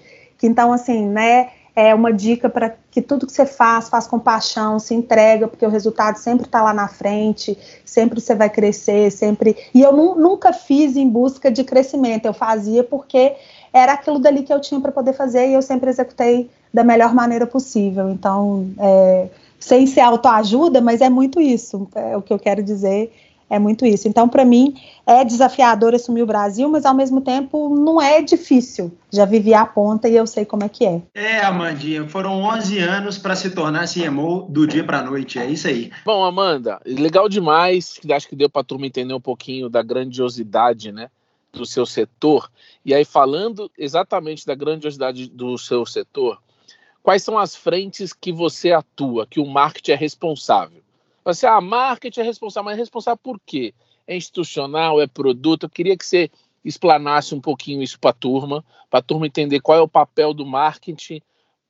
então, 0.47 0.71
assim, 0.73 1.07
né, 1.07 1.49
é 1.75 1.93
uma 1.93 2.13
dica 2.13 2.49
para 2.49 2.75
que 2.91 3.01
tudo 3.01 3.25
que 3.25 3.33
você 3.33 3.45
faz, 3.45 3.89
faz 3.89 4.05
com 4.05 4.19
paixão, 4.19 4.77
se 4.77 4.93
entrega, 4.93 5.47
porque 5.47 5.65
o 5.65 5.69
resultado 5.69 6.17
sempre 6.17 6.45
está 6.45 6.61
lá 6.61 6.73
na 6.73 6.87
frente, 6.87 7.57
sempre 7.83 8.21
você 8.21 8.35
vai 8.35 8.49
crescer, 8.49 9.11
sempre. 9.11 9.57
E 9.73 9.81
eu 9.81 9.91
nunca 9.91 10.53
fiz 10.53 10.95
em 10.95 11.09
busca 11.09 11.51
de 11.51 11.63
crescimento, 11.63 12.25
eu 12.25 12.33
fazia 12.33 12.83
porque 12.83 13.33
era 13.71 13.93
aquilo 13.93 14.19
dali 14.19 14.43
que 14.43 14.53
eu 14.53 14.61
tinha 14.61 14.79
para 14.79 14.91
poder 14.91 15.13
fazer 15.13 15.49
e 15.49 15.53
eu 15.53 15.61
sempre 15.63 15.89
executei 15.89 16.49
da 16.71 16.83
melhor 16.83 17.13
maneira 17.13 17.47
possível. 17.47 18.07
Então, 18.09 18.69
é, 18.77 19.27
sem 19.59 19.87
ser 19.87 20.01
autoajuda, 20.01 20.79
mas 20.79 21.01
é 21.01 21.09
muito 21.09 21.41
isso, 21.41 21.87
é 21.95 22.15
o 22.15 22.21
que 22.21 22.31
eu 22.31 22.37
quero 22.37 22.61
dizer 22.61 23.11
é 23.53 23.59
muito 23.59 23.85
isso. 23.85 24.07
Então, 24.07 24.27
para 24.27 24.43
mim, 24.43 24.73
é 25.05 25.23
desafiador 25.23 25.93
assumir 25.93 26.23
o 26.23 26.25
Brasil, 26.25 26.67
mas 26.67 26.85
ao 26.85 26.95
mesmo 26.95 27.21
tempo 27.21 27.69
não 27.69 28.01
é 28.01 28.19
difícil. 28.19 28.91
Já 29.11 29.25
vivi 29.25 29.53
a 29.53 29.63
ponta 29.63 30.09
e 30.09 30.15
eu 30.15 30.25
sei 30.25 30.43
como 30.43 30.63
é 30.63 30.69
que 30.69 30.83
é. 30.83 31.03
É, 31.13 31.41
Amandinha, 31.41 32.07
foram 32.07 32.41
11 32.41 32.79
anos 32.79 33.19
para 33.19 33.35
se 33.35 33.51
tornar 33.51 33.87
CMO 33.87 34.47
do 34.49 34.65
dia 34.65 34.83
para 34.83 34.99
a 34.99 35.03
noite, 35.03 35.37
é 35.37 35.45
isso 35.45 35.67
aí. 35.67 35.91
Bom, 36.03 36.25
Amanda, 36.25 36.81
legal 36.83 37.29
demais. 37.29 37.99
Acho 38.11 38.27
que 38.27 38.35
deu 38.35 38.49
para 38.49 38.61
a 38.61 38.65
turma 38.65 38.87
entender 38.87 39.13
um 39.13 39.21
pouquinho 39.21 39.69
da 39.69 39.83
grandiosidade, 39.83 40.91
né? 40.91 41.11
Do 41.51 41.67
seu 41.67 41.85
setor. 41.85 42.49
E 42.83 42.91
aí, 42.91 43.05
falando 43.05 43.69
exatamente 43.77 44.47
da 44.47 44.55
grandiosidade 44.55 45.29
do 45.29 45.59
seu 45.59 45.85
setor, 45.85 46.41
quais 47.03 47.21
são 47.21 47.37
as 47.37 47.55
frentes 47.55 48.13
que 48.13 48.31
você 48.31 48.71
atua, 48.71 49.27
que 49.27 49.39
o 49.39 49.45
marketing 49.45 49.91
é 49.91 49.95
responsável? 49.95 50.81
Você, 51.25 51.47
ah, 51.47 51.61
marketing 51.61 52.19
é 52.19 52.23
responsável, 52.23 52.65
mas 52.65 52.77
é 52.77 52.81
responsável 52.81 53.19
por 53.21 53.39
quê? 53.45 53.73
É 54.05 54.15
institucional, 54.15 55.01
é 55.01 55.07
produto? 55.07 55.63
Eu 55.63 55.69
queria 55.69 55.97
que 55.97 56.05
você 56.05 56.29
explanasse 56.63 57.33
um 57.33 57.41
pouquinho 57.41 57.81
isso 57.81 57.99
para 57.99 58.11
a 58.11 58.13
turma, 58.13 58.63
para 58.89 58.99
a 58.99 59.03
turma 59.03 59.27
entender 59.27 59.59
qual 59.59 59.77
é 59.77 59.81
o 59.81 59.87
papel 59.87 60.33
do 60.33 60.45
marketing 60.45 61.21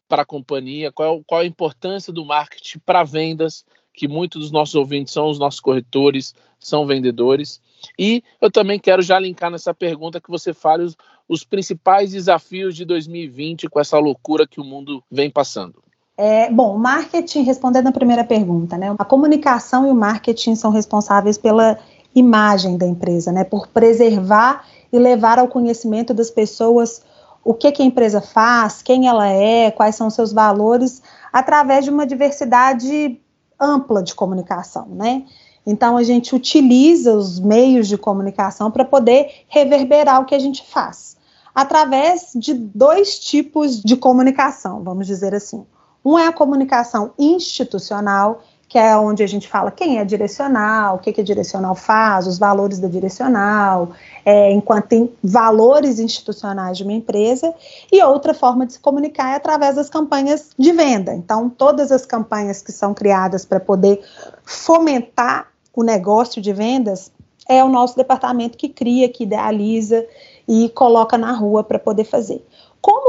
para 0.07 0.24
a 0.24 0.25
companhia, 0.25 0.91
qual, 0.91 1.17
é, 1.17 1.24
qual 1.25 1.41
a 1.41 1.45
importância 1.45 2.12
do 2.12 2.25
marketing 2.25 2.79
para 2.79 3.03
vendas, 3.03 3.65
que 3.93 4.07
muitos 4.07 4.41
dos 4.41 4.51
nossos 4.51 4.75
ouvintes 4.75 5.13
são 5.13 5.29
os 5.29 5.39
nossos 5.39 5.60
corretores, 5.60 6.33
são 6.60 6.86
vendedores. 6.86 7.62
E 7.98 8.24
eu 8.41 8.51
também 8.51 8.79
quero 8.79 9.01
já 9.01 9.19
linkar 9.19 9.51
nessa 9.51 9.74
pergunta 9.74 10.22
que 10.22 10.29
você 10.29 10.53
fale 10.53 10.83
os, 10.83 10.95
os 11.27 11.43
principais 11.43 12.12
desafios 12.12 12.75
de 12.75 12.86
2020 12.86 13.69
com 13.69 13.79
essa 13.79 14.00
loucura 14.00 14.48
que 14.48 14.60
o 14.60 14.63
mundo 14.63 15.03
vem 15.12 15.29
passando. 15.29 15.83
É, 16.15 16.51
bom, 16.51 16.77
marketing, 16.77 17.41
respondendo 17.41 17.88
a 17.88 17.91
primeira 17.91 18.24
pergunta, 18.24 18.77
né? 18.77 18.93
A 19.00 19.05
comunicação 19.05 19.88
e 19.88 19.91
o 19.91 19.96
marketing 19.96 20.55
são 20.55 20.70
responsáveis 20.70 21.39
pela 21.39 21.79
imagem 22.13 22.77
da 22.77 22.86
empresa, 22.86 23.32
né? 23.32 23.43
Por 23.43 23.67
preservar 23.67 24.63
e 24.91 25.00
levar 25.00 25.39
ao 25.39 25.48
conhecimento 25.48 26.13
das 26.13 26.29
pessoas 26.29 27.01
o 27.43 27.53
que, 27.53 27.72
que 27.72 27.82
a 27.82 27.86
empresa 27.86 28.22
faz, 28.22 28.84
quem 28.84 29.08
ela 29.08 29.27
é, 29.27 29.72
quais 29.72 29.96
são 29.96 30.10
seus 30.10 30.32
valores, 30.32 31.01
através 31.32 31.84
de 31.84 31.89
uma 31.89 32.05
diversidade 32.05 33.20
ampla 33.60 34.03
de 34.03 34.13
comunicação, 34.13 34.88
né? 34.89 35.25
Então 35.65 35.98
a 35.98 36.03
gente 36.03 36.36
utiliza 36.36 37.15
os 37.15 37.39
meios 37.39 37.88
de 37.88 37.98
comunicação 37.98 38.70
para 38.70 38.86
poder 38.86 39.46
reverberar 39.48 40.22
o 40.22 40.25
que 40.25 40.36
a 40.36 40.39
gente 40.39 40.63
faz, 40.70 41.17
através 41.55 42.34
de 42.36 42.53
dois 42.53 43.17
tipos 43.17 43.82
de 43.82 43.96
comunicação, 43.96 44.84
vamos 44.84 45.08
dizer 45.08 45.34
assim. 45.34 45.65
Um 46.03 46.17
é 46.17 46.27
a 46.27 46.33
comunicação 46.33 47.12
institucional, 47.17 48.41
que 48.67 48.77
é 48.79 48.98
onde 48.98 49.22
a 49.22 49.27
gente 49.27 49.48
fala 49.48 49.69
quem 49.69 50.00
é 50.00 50.03
direcional, 50.03 50.95
o 50.95 51.00
que, 51.00 51.13
que 51.13 51.22
a 51.22 51.24
direcional 51.24 51.75
faz, 51.75 52.25
os 52.25 52.39
valores 52.39 52.79
da 52.79 52.88
direcional, 52.88 53.91
é, 54.25 54.51
enquanto 54.51 54.88
tem 54.88 55.13
valores 55.24 56.00
institucionais 56.00 56.77
de 56.77 56.83
uma 56.83 56.93
empresa, 56.93 57.53
e 57.91 58.01
outra 58.03 58.33
forma 58.33 58.65
de 58.65 58.74
se 58.74 58.79
comunicar 58.79 59.31
é 59.31 59.36
através 59.36 59.75
das 59.75 59.89
campanhas 59.89 60.50
de 60.57 60.72
venda. 60.72 61.13
Então, 61.13 61.50
todas 61.50 61.91
as 61.91 62.05
campanhas 62.05 62.63
que 62.63 62.72
são 62.72 62.93
criadas 62.93 63.45
para 63.45 63.60
poder 63.60 64.01
fomentar 64.43 65.48
o 65.72 65.83
negócio 65.83 66.41
de 66.41 66.51
vendas 66.51 67.12
é 67.48 67.63
o 67.63 67.69
nosso 67.69 67.95
departamento 67.95 68.57
que 68.57 68.69
cria, 68.69 69.10
que 69.10 69.24
idealiza 69.24 70.05
e 70.48 70.69
coloca 70.69 71.17
na 71.17 71.31
rua 71.31 71.63
para 71.63 71.79
poder 71.79 72.05
fazer. 72.05 72.45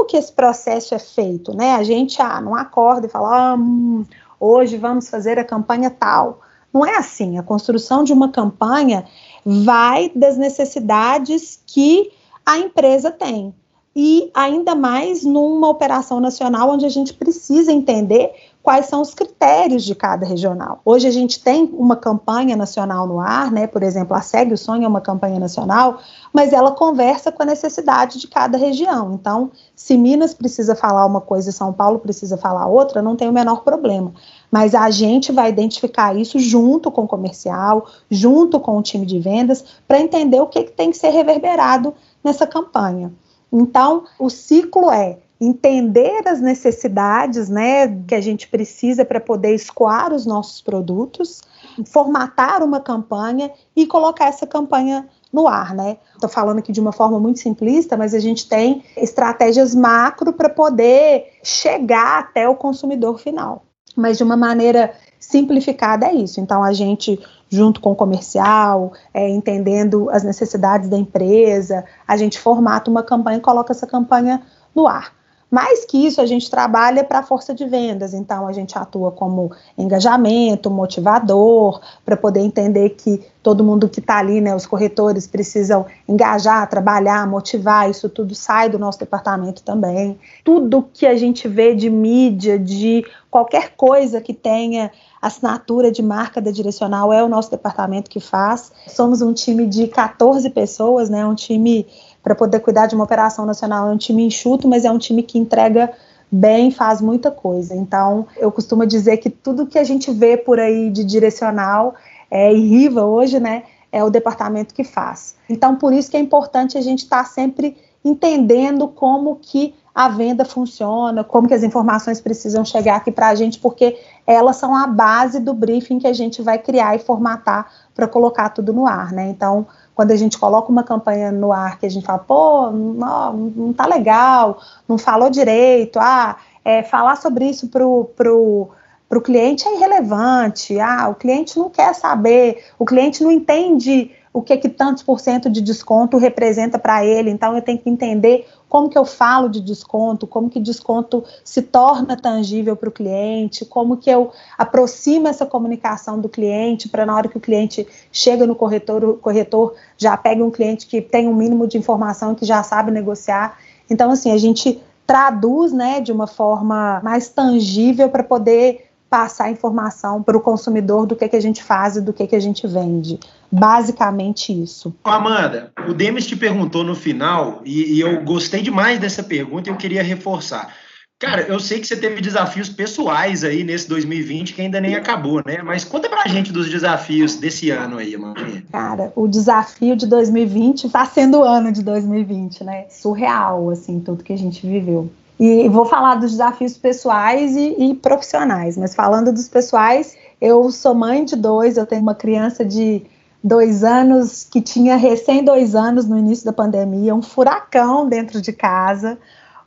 Como 0.05 0.07
que 0.07 0.17
esse 0.17 0.31
processo 0.31 0.93
é 0.93 0.99
feito? 0.99 1.55
Né? 1.55 1.71
A 1.73 1.83
gente 1.83 2.21
ah, 2.21 2.39
não 2.39 2.53
acorda 2.53 3.07
e 3.07 3.09
fala, 3.09 3.53
ah, 3.53 3.55
hum, 3.55 4.05
hoje 4.39 4.77
vamos 4.77 5.09
fazer 5.09 5.39
a 5.39 5.43
campanha 5.43 5.89
tal. 5.89 6.41
Não 6.71 6.85
é 6.85 6.95
assim. 6.95 7.39
A 7.39 7.43
construção 7.43 8.03
de 8.03 8.13
uma 8.13 8.29
campanha 8.29 9.05
vai 9.43 10.11
das 10.15 10.37
necessidades 10.37 11.59
que 11.65 12.11
a 12.45 12.59
empresa 12.59 13.09
tem. 13.09 13.53
E 13.95 14.29
ainda 14.35 14.75
mais 14.75 15.23
numa 15.23 15.69
operação 15.69 16.19
nacional 16.19 16.69
onde 16.69 16.85
a 16.85 16.89
gente 16.89 17.11
precisa 17.11 17.71
entender 17.71 18.31
quais 18.65 18.87
são 18.87 18.99
os 18.99 19.13
critérios 19.13 19.83
de 19.83 19.93
cada 19.93 20.25
regional. 20.25 20.81
Hoje 20.83 21.07
a 21.07 21.11
gente 21.11 21.39
tem 21.39 21.69
uma 21.71 21.95
campanha 21.95 22.55
nacional 22.55 23.05
no 23.05 23.19
ar, 23.19 23.51
né? 23.51 23.67
Por 23.67 23.83
exemplo, 23.83 24.17
a 24.17 24.21
Segue 24.21 24.55
o 24.55 24.57
Sonho 24.57 24.85
é 24.85 24.87
uma 24.87 25.01
campanha 25.01 25.39
nacional, 25.39 25.99
mas 26.33 26.51
ela 26.51 26.71
conversa 26.71 27.31
com 27.31 27.43
a 27.43 27.45
necessidade 27.45 28.17
de 28.17 28.27
cada 28.27 28.57
região. 28.57 29.13
Então, 29.13 29.51
se 29.75 29.95
Minas 29.95 30.33
precisa 30.33 30.75
falar 30.75 31.05
uma 31.05 31.21
coisa 31.21 31.51
e 31.51 31.53
São 31.53 31.71
Paulo 31.71 31.99
precisa 31.99 32.37
falar 32.37 32.65
outra, 32.65 33.03
não 33.03 33.15
tem 33.15 33.29
o 33.29 33.31
menor 33.31 33.61
problema. 33.63 34.11
Mas 34.49 34.73
a 34.73 34.89
gente 34.89 35.31
vai 35.31 35.49
identificar 35.49 36.15
isso 36.15 36.39
junto 36.39 36.89
com 36.89 37.03
o 37.03 37.07
comercial, 37.07 37.85
junto 38.09 38.59
com 38.59 38.79
o 38.79 38.81
time 38.81 39.05
de 39.05 39.19
vendas, 39.19 39.63
para 39.87 39.99
entender 39.99 40.41
o 40.41 40.47
que, 40.47 40.63
que 40.63 40.71
tem 40.71 40.89
que 40.89 40.97
ser 40.97 41.09
reverberado 41.09 41.93
nessa 42.23 42.47
campanha. 42.47 43.13
Então, 43.53 44.05
o 44.17 44.27
ciclo 44.27 44.89
é 44.89 45.19
entender 45.39 46.27
as 46.27 46.39
necessidades 46.39 47.49
né, 47.49 47.87
que 48.07 48.15
a 48.15 48.21
gente 48.21 48.47
precisa 48.47 49.03
para 49.03 49.19
poder 49.19 49.53
escoar 49.53 50.13
os 50.13 50.25
nossos 50.25 50.61
produtos, 50.61 51.41
formatar 51.85 52.63
uma 52.63 52.79
campanha 52.79 53.51
e 53.75 53.85
colocar 53.85 54.27
essa 54.27 54.47
campanha 54.47 55.07
no 55.31 55.47
ar, 55.47 55.75
né? 55.75 55.97
Estou 56.13 56.29
falando 56.29 56.59
aqui 56.59 56.71
de 56.71 56.79
uma 56.79 56.93
forma 56.93 57.19
muito 57.19 57.39
simplista, 57.39 57.97
mas 57.97 58.13
a 58.13 58.19
gente 58.19 58.47
tem 58.47 58.83
estratégias 58.95 59.75
macro 59.75 60.31
para 60.31 60.47
poder 60.47 61.33
chegar 61.43 62.19
até 62.19 62.47
o 62.47 62.55
consumidor 62.55 63.19
final. 63.19 63.63
Mas 63.97 64.17
de 64.17 64.23
uma 64.23 64.37
maneira 64.37 64.93
simplificada 65.19 66.07
é 66.07 66.13
isso. 66.13 66.39
Então 66.39 66.63
a 66.63 66.71
gente, 66.71 67.19
junto 67.49 67.81
com 67.81 67.91
o 67.91 67.95
comercial, 67.95 68.93
é, 69.13 69.27
entendendo 69.29 70.09
as 70.09 70.23
necessidades 70.23 70.87
da 70.87 70.97
empresa, 70.97 71.83
a 72.07 72.15
gente 72.15 72.39
formata 72.39 72.89
uma 72.89 73.03
campanha 73.03 73.37
e 73.37 73.41
coloca 73.41 73.73
essa 73.73 73.85
campanha 73.85 74.41
no 74.73 74.87
ar. 74.87 75.13
Mais 75.49 75.85
que 75.85 76.05
isso, 76.05 76.19
a 76.19 76.25
gente 76.25 76.49
trabalha 76.49 77.03
para 77.03 77.19
a 77.19 77.23
força 77.23 77.53
de 77.53 77.65
vendas, 77.65 78.13
então 78.13 78.47
a 78.47 78.51
gente 78.51 78.77
atua 78.77 79.11
como 79.11 79.51
engajamento, 79.77 80.71
motivador, 80.71 81.79
para 82.03 82.17
poder 82.17 82.41
entender 82.41 82.89
que 82.89 83.23
todo 83.43 83.63
mundo 83.63 83.87
que 83.87 83.99
está 83.99 84.17
ali, 84.17 84.41
né, 84.41 84.55
os 84.55 84.65
corretores 84.65 85.27
precisam 85.27 85.85
engajar, 86.09 86.67
trabalhar, 86.67 87.27
motivar, 87.27 87.89
isso 87.89 88.09
tudo 88.09 88.33
sai 88.33 88.69
do 88.69 88.79
nosso 88.79 88.97
departamento 88.97 89.61
também. 89.61 90.19
Tudo 90.43 90.89
que 90.91 91.05
a 91.05 91.15
gente 91.15 91.47
vê 91.47 91.75
de 91.75 91.89
mídia, 91.89 92.57
de 92.57 93.05
qualquer 93.29 93.75
coisa 93.77 94.19
que 94.19 94.33
tenha 94.33 94.91
assinatura 95.21 95.91
de 95.91 96.01
marca 96.01 96.41
da 96.41 96.49
direcional 96.49 97.13
é 97.13 97.23
o 97.23 97.29
nosso 97.29 97.51
departamento 97.51 98.09
que 98.09 98.19
faz. 98.19 98.71
Somos 98.87 99.21
um 99.21 99.31
time 99.31 99.67
de 99.67 99.87
14 99.87 100.49
pessoas, 100.49 101.07
né, 101.07 101.23
um 101.23 101.35
time 101.35 101.85
para 102.25 102.33
poder 102.33 102.59
cuidar 102.59 102.87
de 102.87 102.95
uma 102.95 103.03
operação 103.03 103.45
nacional. 103.45 103.87
É 103.87 103.91
um 103.91 103.97
time 103.97 104.23
enxuto, 104.23 104.67
mas 104.67 104.83
é 104.83 104.89
um 104.89 104.97
time 104.97 105.21
que 105.21 105.37
entrega 105.37 105.93
bem, 106.31 106.71
faz 106.71 106.99
muita 106.99 107.29
coisa. 107.29 107.75
Então, 107.75 108.25
eu 108.35 108.51
costumo 108.51 108.83
dizer 108.83 109.17
que 109.17 109.29
tudo 109.29 109.67
que 109.67 109.77
a 109.77 109.83
gente 109.83 110.11
vê 110.11 110.35
por 110.35 110.59
aí 110.59 110.89
de 110.89 111.03
direcional 111.03 111.93
é, 112.31 112.51
e 112.51 112.67
Riva 112.67 113.05
hoje, 113.05 113.39
né, 113.39 113.61
é 113.91 114.03
o 114.03 114.09
departamento 114.09 114.73
que 114.73 114.83
faz. 114.83 115.35
Então, 115.47 115.75
por 115.75 115.93
isso 115.93 116.09
que 116.09 116.17
é 116.17 116.19
importante 116.19 116.79
a 116.79 116.81
gente 116.81 117.03
estar 117.03 117.23
tá 117.23 117.29
sempre 117.29 117.77
entendendo 118.03 118.87
como 118.87 119.35
que 119.35 119.75
a 119.93 120.09
venda 120.09 120.43
funciona, 120.43 121.23
como 121.23 121.47
que 121.47 121.53
as 121.53 121.63
informações 121.63 122.19
precisam 122.19 122.65
chegar 122.65 122.95
aqui 122.97 123.11
para 123.11 123.29
a 123.29 123.35
gente, 123.35 123.59
porque 123.59 123.97
elas 124.25 124.55
são 124.57 124.75
a 124.75 124.87
base 124.87 125.39
do 125.39 125.53
briefing 125.53 125.99
que 125.99 126.07
a 126.07 126.11
gente 126.11 126.41
vai 126.41 126.57
criar 126.57 126.95
e 126.95 126.99
formatar 126.99 127.71
para 127.93 128.07
colocar 128.07 128.49
tudo 128.49 128.73
no 128.73 128.87
ar, 128.87 129.13
né? 129.13 129.29
Então, 129.29 129.65
quando 129.95 130.11
a 130.11 130.15
gente 130.15 130.37
coloca 130.37 130.69
uma 130.69 130.83
campanha 130.83 131.31
no 131.31 131.53
ar 131.53 131.79
que 131.79 131.85
a 131.85 131.89
gente 131.89 132.05
fala, 132.05 132.19
pô, 132.19 132.69
não, 132.69 133.33
não 133.33 133.73
tá 133.73 133.87
legal, 133.87 134.59
não 134.87 134.97
falou 134.97 135.29
direito, 135.29 135.97
ah, 135.99 136.35
é, 136.63 136.83
falar 136.83 137.15
sobre 137.15 137.45
isso 137.45 137.69
pro, 137.69 138.09
pro, 138.15 138.69
pro 139.07 139.21
cliente 139.21 139.65
é 139.65 139.73
irrelevante, 139.73 140.77
ah, 140.79 141.07
o 141.09 141.15
cliente 141.15 141.57
não 141.57 141.69
quer 141.69 141.95
saber, 141.95 142.65
o 142.77 142.85
cliente 142.85 143.23
não 143.23 143.31
entende 143.31 144.11
o 144.33 144.41
que 144.41 144.57
que 144.57 144.67
tantos 144.67 145.01
por 145.01 145.21
cento 145.21 145.49
de 145.49 145.61
desconto 145.61 146.17
representa 146.17 146.77
para 146.77 147.05
ele, 147.05 147.29
então 147.29 147.55
eu 147.55 147.61
tenho 147.61 147.79
que 147.79 147.89
entender 147.89 148.45
como 148.69 148.89
que 148.89 148.97
eu 148.97 149.05
falo 149.05 149.47
de 149.47 149.61
desconto, 149.61 150.25
como 150.27 150.49
que 150.49 150.59
desconto 150.59 151.23
se 151.43 151.61
torna 151.61 152.17
tangível 152.17 152.75
para 152.75 152.89
o 152.89 152.91
cliente, 152.91 153.65
como 153.65 153.97
que 153.97 154.09
eu 154.09 154.31
aproximo 154.57 155.27
essa 155.27 155.45
comunicação 155.45 156.19
do 156.19 156.27
cliente 156.27 156.89
para 156.89 157.05
na 157.05 157.15
hora 157.15 157.27
que 157.27 157.37
o 157.37 157.41
cliente 157.41 157.87
chega 158.11 158.45
no 158.45 158.55
corretor, 158.55 159.03
o 159.03 159.17
corretor 159.17 159.75
já 159.97 160.17
pega 160.17 160.43
um 160.43 160.51
cliente 160.51 160.87
que 160.87 161.01
tem 161.01 161.27
um 161.27 161.35
mínimo 161.35 161.67
de 161.67 161.77
informação 161.77 162.35
que 162.35 162.45
já 162.45 162.63
sabe 162.63 162.91
negociar. 162.91 163.57
Então, 163.89 164.11
assim, 164.11 164.31
a 164.31 164.37
gente 164.37 164.81
traduz, 165.05 165.71
né, 165.71 166.01
de 166.01 166.11
uma 166.11 166.25
forma 166.25 166.99
mais 167.03 167.29
tangível 167.29 168.09
para 168.09 168.23
poder 168.23 168.89
passar 169.09 169.51
informação 169.51 170.21
para 170.21 170.37
o 170.37 170.41
consumidor 170.41 171.05
do 171.05 171.15
que, 171.15 171.27
que 171.27 171.35
a 171.35 171.41
gente 171.41 171.63
faz 171.63 171.95
e 171.95 172.01
do 172.01 172.11
que, 172.11 172.27
que 172.27 172.35
a 172.35 172.39
gente 172.39 172.67
vende. 172.67 173.19
Basicamente 173.51 174.51
isso. 174.51 174.93
Amanda, 175.03 175.71
o 175.87 175.93
Demis 175.93 176.25
te 176.25 176.35
perguntou 176.35 176.83
no 176.83 176.95
final, 176.95 177.61
e, 177.63 177.95
e 177.95 177.99
eu 178.01 178.23
gostei 178.23 178.61
demais 178.61 178.99
dessa 178.99 179.23
pergunta 179.23 179.69
e 179.69 179.71
eu 179.71 179.77
queria 179.77 180.03
reforçar. 180.03 180.73
Cara, 181.17 181.43
eu 181.43 181.61
sei 181.61 181.79
que 181.79 181.87
você 181.87 181.95
teve 181.95 182.19
desafios 182.19 182.67
pessoais 182.67 183.45
aí 183.45 183.63
nesse 183.63 183.87
2020 183.87 184.53
que 184.53 184.61
ainda 184.61 184.81
nem 184.81 184.95
acabou, 184.95 185.41
né? 185.45 185.61
Mas 185.63 185.85
conta 185.85 186.09
pra 186.09 186.27
gente 186.27 186.51
dos 186.51 186.69
desafios 186.69 187.37
desse 187.37 187.69
ano 187.69 187.97
aí, 187.97 188.13
Amandinha. 188.13 188.65
Cara, 188.69 189.13
o 189.15 189.25
desafio 189.25 189.95
de 189.95 190.05
2020 190.07 190.89
tá 190.89 191.05
sendo 191.05 191.39
o 191.39 191.43
ano 191.43 191.71
de 191.71 191.81
2020, 191.83 192.65
né? 192.65 192.85
Surreal, 192.89 193.69
assim, 193.69 194.01
tudo 194.01 194.25
que 194.25 194.33
a 194.33 194.37
gente 194.37 194.67
viveu. 194.67 195.09
E 195.39 195.67
vou 195.67 195.85
falar 195.85 196.15
dos 196.15 196.31
desafios 196.31 196.77
pessoais 196.77 197.55
e, 197.55 197.75
e, 197.77 197.95
profissionais, 197.95 198.77
mas 198.77 198.95
falando 198.95 199.33
dos 199.33 199.49
pessoais, 199.49 200.17
eu 200.39 200.71
sou 200.71 200.95
mãe 200.95 201.25
de 201.25 201.35
dois, 201.35 201.75
eu 201.75 201.85
tenho 201.85 202.01
uma 202.01 202.15
criança 202.15 202.63
de 202.63 203.05
dois 203.43 203.83
anos 203.83 204.45
que 204.45 204.61
tinha 204.61 204.95
recém 204.95 205.43
dois 205.43 205.75
anos 205.75 206.05
no 206.05 206.17
início 206.17 206.45
da 206.45 206.53
pandemia, 206.53 207.13
um 207.13 207.21
furacão 207.21 208.07
dentro 208.07 208.41
de 208.41 208.53
casa, 208.53 209.17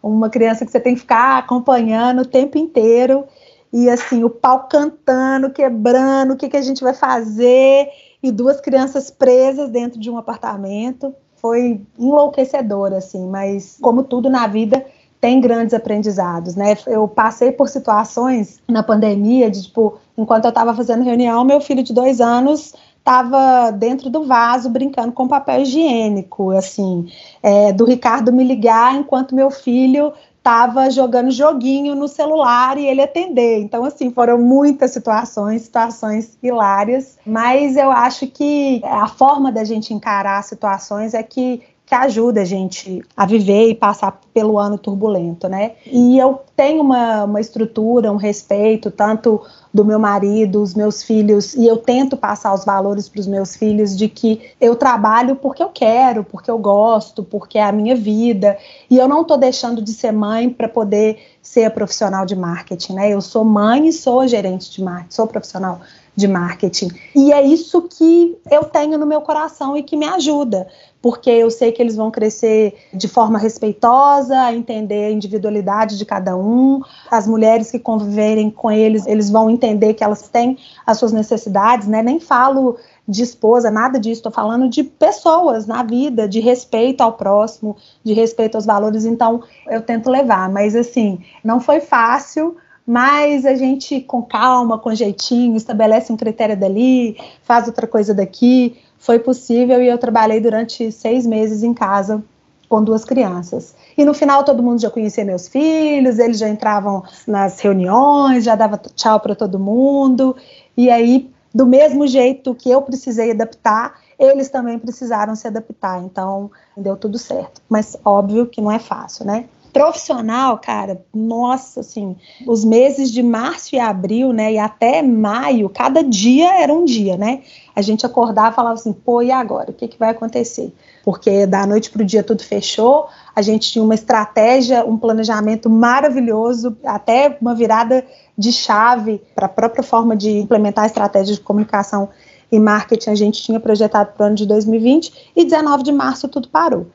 uma 0.02 0.30
criança 0.30 0.64
que 0.64 0.72
você 0.72 0.80
tem 0.80 0.94
que 0.94 1.00
ficar 1.00 1.38
acompanhando 1.38 2.22
o 2.22 2.26
tempo 2.26 2.56
inteiro, 2.56 3.24
e 3.70 3.90
assim, 3.90 4.24
o 4.24 4.30
pau 4.30 4.66
cantando, 4.70 5.50
quebrando, 5.50 6.32
o 6.32 6.36
que, 6.36 6.48
que 6.48 6.56
a 6.56 6.62
gente 6.62 6.82
vai 6.82 6.94
fazer, 6.94 7.88
e 8.22 8.32
duas 8.32 8.58
crianças 8.60 9.10
presas 9.10 9.68
dentro 9.68 10.00
de 10.00 10.10
um 10.10 10.16
apartamento. 10.16 11.14
Foi 11.36 11.80
enlouquecedor, 11.98 12.94
assim, 12.94 13.28
mas 13.28 13.76
como 13.80 14.02
tudo 14.02 14.30
na 14.30 14.46
vida 14.46 14.84
tem 15.20 15.40
grandes 15.40 15.74
aprendizados, 15.74 16.54
né? 16.54 16.76
Eu 16.86 17.08
passei 17.08 17.50
por 17.50 17.68
situações 17.68 18.60
na 18.68 18.82
pandemia 18.82 19.50
de 19.50 19.64
tipo, 19.64 19.98
enquanto 20.16 20.44
eu 20.44 20.50
estava 20.50 20.74
fazendo 20.74 21.04
reunião, 21.04 21.44
meu 21.44 21.60
filho 21.60 21.82
de 21.82 21.92
dois 21.92 22.20
anos 22.20 22.72
estava 22.98 23.70
dentro 23.70 24.10
do 24.10 24.24
vaso 24.24 24.68
brincando 24.68 25.12
com 25.12 25.26
papel 25.26 25.62
higiênico, 25.62 26.50
assim, 26.50 27.10
é, 27.42 27.72
do 27.72 27.84
Ricardo 27.84 28.32
me 28.32 28.44
ligar 28.44 28.94
enquanto 28.94 29.34
meu 29.34 29.50
filho 29.50 30.12
estava 30.36 30.90
jogando 30.90 31.30
joguinho 31.30 31.94
no 31.94 32.06
celular 32.06 32.78
e 32.78 32.86
ele 32.86 33.02
atender. 33.02 33.60
Então, 33.60 33.84
assim, 33.84 34.10
foram 34.10 34.38
muitas 34.38 34.92
situações, 34.92 35.62
situações 35.62 36.38
hilárias, 36.42 37.18
mas 37.26 37.76
eu 37.76 37.90
acho 37.90 38.26
que 38.26 38.80
a 38.84 39.06
forma 39.06 39.50
da 39.50 39.64
gente 39.64 39.92
encarar 39.92 40.42
situações 40.42 41.12
é 41.12 41.22
que 41.22 41.62
que 41.88 41.94
ajuda 41.94 42.42
a 42.42 42.44
gente 42.44 43.02
a 43.16 43.24
viver 43.24 43.70
e 43.70 43.74
passar 43.74 44.20
pelo 44.34 44.58
ano 44.58 44.76
turbulento, 44.76 45.48
né? 45.48 45.72
E 45.86 46.18
eu 46.18 46.40
tenho 46.54 46.82
uma, 46.82 47.24
uma 47.24 47.40
estrutura, 47.40 48.12
um 48.12 48.16
respeito, 48.16 48.90
tanto 48.90 49.40
do 49.72 49.86
meu 49.86 49.98
marido, 49.98 50.62
os 50.62 50.74
meus 50.74 51.02
filhos, 51.02 51.54
e 51.54 51.66
eu 51.66 51.78
tento 51.78 52.14
passar 52.14 52.52
os 52.52 52.62
valores 52.62 53.08
para 53.08 53.20
os 53.20 53.26
meus 53.26 53.56
filhos 53.56 53.96
de 53.96 54.06
que 54.06 54.50
eu 54.60 54.76
trabalho 54.76 55.36
porque 55.36 55.62
eu 55.62 55.70
quero, 55.70 56.24
porque 56.24 56.50
eu 56.50 56.58
gosto, 56.58 57.24
porque 57.24 57.56
é 57.56 57.64
a 57.64 57.72
minha 57.72 57.96
vida, 57.96 58.58
e 58.90 58.98
eu 58.98 59.08
não 59.08 59.22
estou 59.22 59.38
deixando 59.38 59.80
de 59.80 59.92
ser 59.92 60.12
mãe 60.12 60.50
para 60.50 60.68
poder 60.68 61.18
ser 61.40 61.70
profissional 61.70 62.26
de 62.26 62.36
marketing, 62.36 62.94
né? 62.94 63.08
Eu 63.08 63.22
sou 63.22 63.44
mãe 63.44 63.88
e 63.88 63.92
sou 63.94 64.28
gerente 64.28 64.70
de 64.70 64.84
marketing, 64.84 65.14
sou 65.14 65.26
profissional 65.26 65.80
de 66.18 66.26
marketing. 66.26 66.90
E 67.14 67.32
é 67.32 67.40
isso 67.40 67.82
que 67.82 68.36
eu 68.50 68.64
tenho 68.64 68.98
no 68.98 69.06
meu 69.06 69.20
coração 69.20 69.76
e 69.76 69.84
que 69.84 69.96
me 69.96 70.04
ajuda, 70.04 70.66
porque 71.00 71.30
eu 71.30 71.48
sei 71.48 71.70
que 71.70 71.80
eles 71.80 71.94
vão 71.94 72.10
crescer 72.10 72.74
de 72.92 73.06
forma 73.06 73.38
respeitosa, 73.38 74.52
entender 74.52 75.04
a 75.04 75.10
individualidade 75.12 75.96
de 75.96 76.04
cada 76.04 76.36
um. 76.36 76.80
As 77.08 77.28
mulheres 77.28 77.70
que 77.70 77.78
conviverem 77.78 78.50
com 78.50 78.68
eles, 78.68 79.06
eles 79.06 79.30
vão 79.30 79.48
entender 79.48 79.94
que 79.94 80.02
elas 80.02 80.22
têm 80.22 80.58
as 80.84 80.98
suas 80.98 81.12
necessidades, 81.12 81.86
né? 81.86 82.02
Nem 82.02 82.18
falo 82.18 82.76
de 83.06 83.22
esposa, 83.22 83.70
nada 83.70 84.00
disso, 84.00 84.18
estou 84.18 84.32
falando 84.32 84.68
de 84.68 84.82
pessoas 84.82 85.68
na 85.68 85.84
vida, 85.84 86.28
de 86.28 86.40
respeito 86.40 87.00
ao 87.00 87.12
próximo, 87.12 87.76
de 88.02 88.12
respeito 88.12 88.56
aos 88.56 88.66
valores. 88.66 89.04
Então, 89.04 89.44
eu 89.68 89.80
tento 89.80 90.10
levar, 90.10 90.50
mas 90.50 90.74
assim, 90.74 91.20
não 91.44 91.60
foi 91.60 91.80
fácil 91.80 92.56
mas 92.88 93.44
a 93.44 93.54
gente, 93.54 94.00
com 94.00 94.22
calma, 94.22 94.78
com 94.78 94.94
jeitinho, 94.94 95.54
estabelece 95.58 96.10
um 96.10 96.16
critério 96.16 96.56
dali, 96.56 97.18
faz 97.42 97.66
outra 97.66 97.86
coisa 97.86 98.14
daqui. 98.14 98.78
Foi 98.98 99.18
possível 99.18 99.82
e 99.82 99.88
eu 99.88 99.98
trabalhei 99.98 100.40
durante 100.40 100.90
seis 100.90 101.26
meses 101.26 101.62
em 101.62 101.74
casa 101.74 102.24
com 102.66 102.82
duas 102.82 103.04
crianças. 103.04 103.74
E 103.94 104.06
no 104.06 104.14
final 104.14 104.42
todo 104.42 104.62
mundo 104.62 104.80
já 104.80 104.88
conhecia 104.88 105.22
meus 105.22 105.48
filhos, 105.48 106.18
eles 106.18 106.38
já 106.38 106.48
entravam 106.48 107.02
nas 107.26 107.60
reuniões, 107.60 108.42
já 108.42 108.54
dava 108.54 108.80
tchau 108.96 109.20
para 109.20 109.34
todo 109.34 109.58
mundo. 109.58 110.34
E 110.74 110.88
aí, 110.90 111.30
do 111.54 111.66
mesmo 111.66 112.06
jeito 112.06 112.54
que 112.54 112.70
eu 112.70 112.80
precisei 112.80 113.32
adaptar, 113.32 114.00
eles 114.18 114.48
também 114.48 114.78
precisaram 114.78 115.36
se 115.36 115.46
adaptar. 115.46 116.02
Então, 116.02 116.50
deu 116.74 116.96
tudo 116.96 117.18
certo. 117.18 117.60
Mas 117.68 117.98
óbvio 118.02 118.46
que 118.46 118.62
não 118.62 118.72
é 118.72 118.78
fácil, 118.78 119.26
né? 119.26 119.44
Profissional, 119.72 120.58
cara, 120.58 121.04
nossa, 121.14 121.80
assim, 121.80 122.16
os 122.46 122.64
meses 122.64 123.10
de 123.12 123.22
março 123.22 123.74
e 123.74 123.78
abril, 123.78 124.32
né, 124.32 124.52
e 124.52 124.58
até 124.58 125.02
maio, 125.02 125.68
cada 125.68 126.02
dia 126.02 126.60
era 126.60 126.72
um 126.72 126.84
dia, 126.84 127.16
né? 127.16 127.42
A 127.74 127.82
gente 127.82 128.04
acordava 128.04 128.50
e 128.50 128.54
falava 128.54 128.74
assim, 128.74 128.92
pô, 128.92 129.22
e 129.22 129.30
agora? 129.30 129.70
O 129.70 129.74
que, 129.74 129.86
que 129.86 129.98
vai 129.98 130.10
acontecer? 130.10 130.72
Porque 131.04 131.46
da 131.46 131.66
noite 131.66 131.90
para 131.90 132.02
o 132.02 132.04
dia 132.04 132.22
tudo 132.22 132.42
fechou, 132.42 133.06
a 133.34 133.40
gente 133.40 133.70
tinha 133.70 133.84
uma 133.84 133.94
estratégia, 133.94 134.84
um 134.84 134.96
planejamento 134.96 135.70
maravilhoso, 135.70 136.76
até 136.84 137.36
uma 137.40 137.54
virada 137.54 138.04
de 138.36 138.52
chave 138.52 139.22
para 139.34 139.46
a 139.46 139.48
própria 139.48 139.82
forma 139.82 140.16
de 140.16 140.38
implementar 140.38 140.84
a 140.84 140.88
estratégia 140.88 141.34
de 141.34 141.40
comunicação 141.40 142.08
e 142.50 142.58
marketing 142.58 143.10
a 143.10 143.14
gente 143.14 143.42
tinha 143.42 143.60
projetado 143.60 144.12
para 144.12 144.24
o 144.24 144.26
ano 144.26 144.36
de 144.36 144.46
2020 144.46 145.32
e 145.36 145.44
19 145.44 145.82
de 145.82 145.92
março 145.92 146.28
tudo 146.28 146.48
parou. 146.48 146.86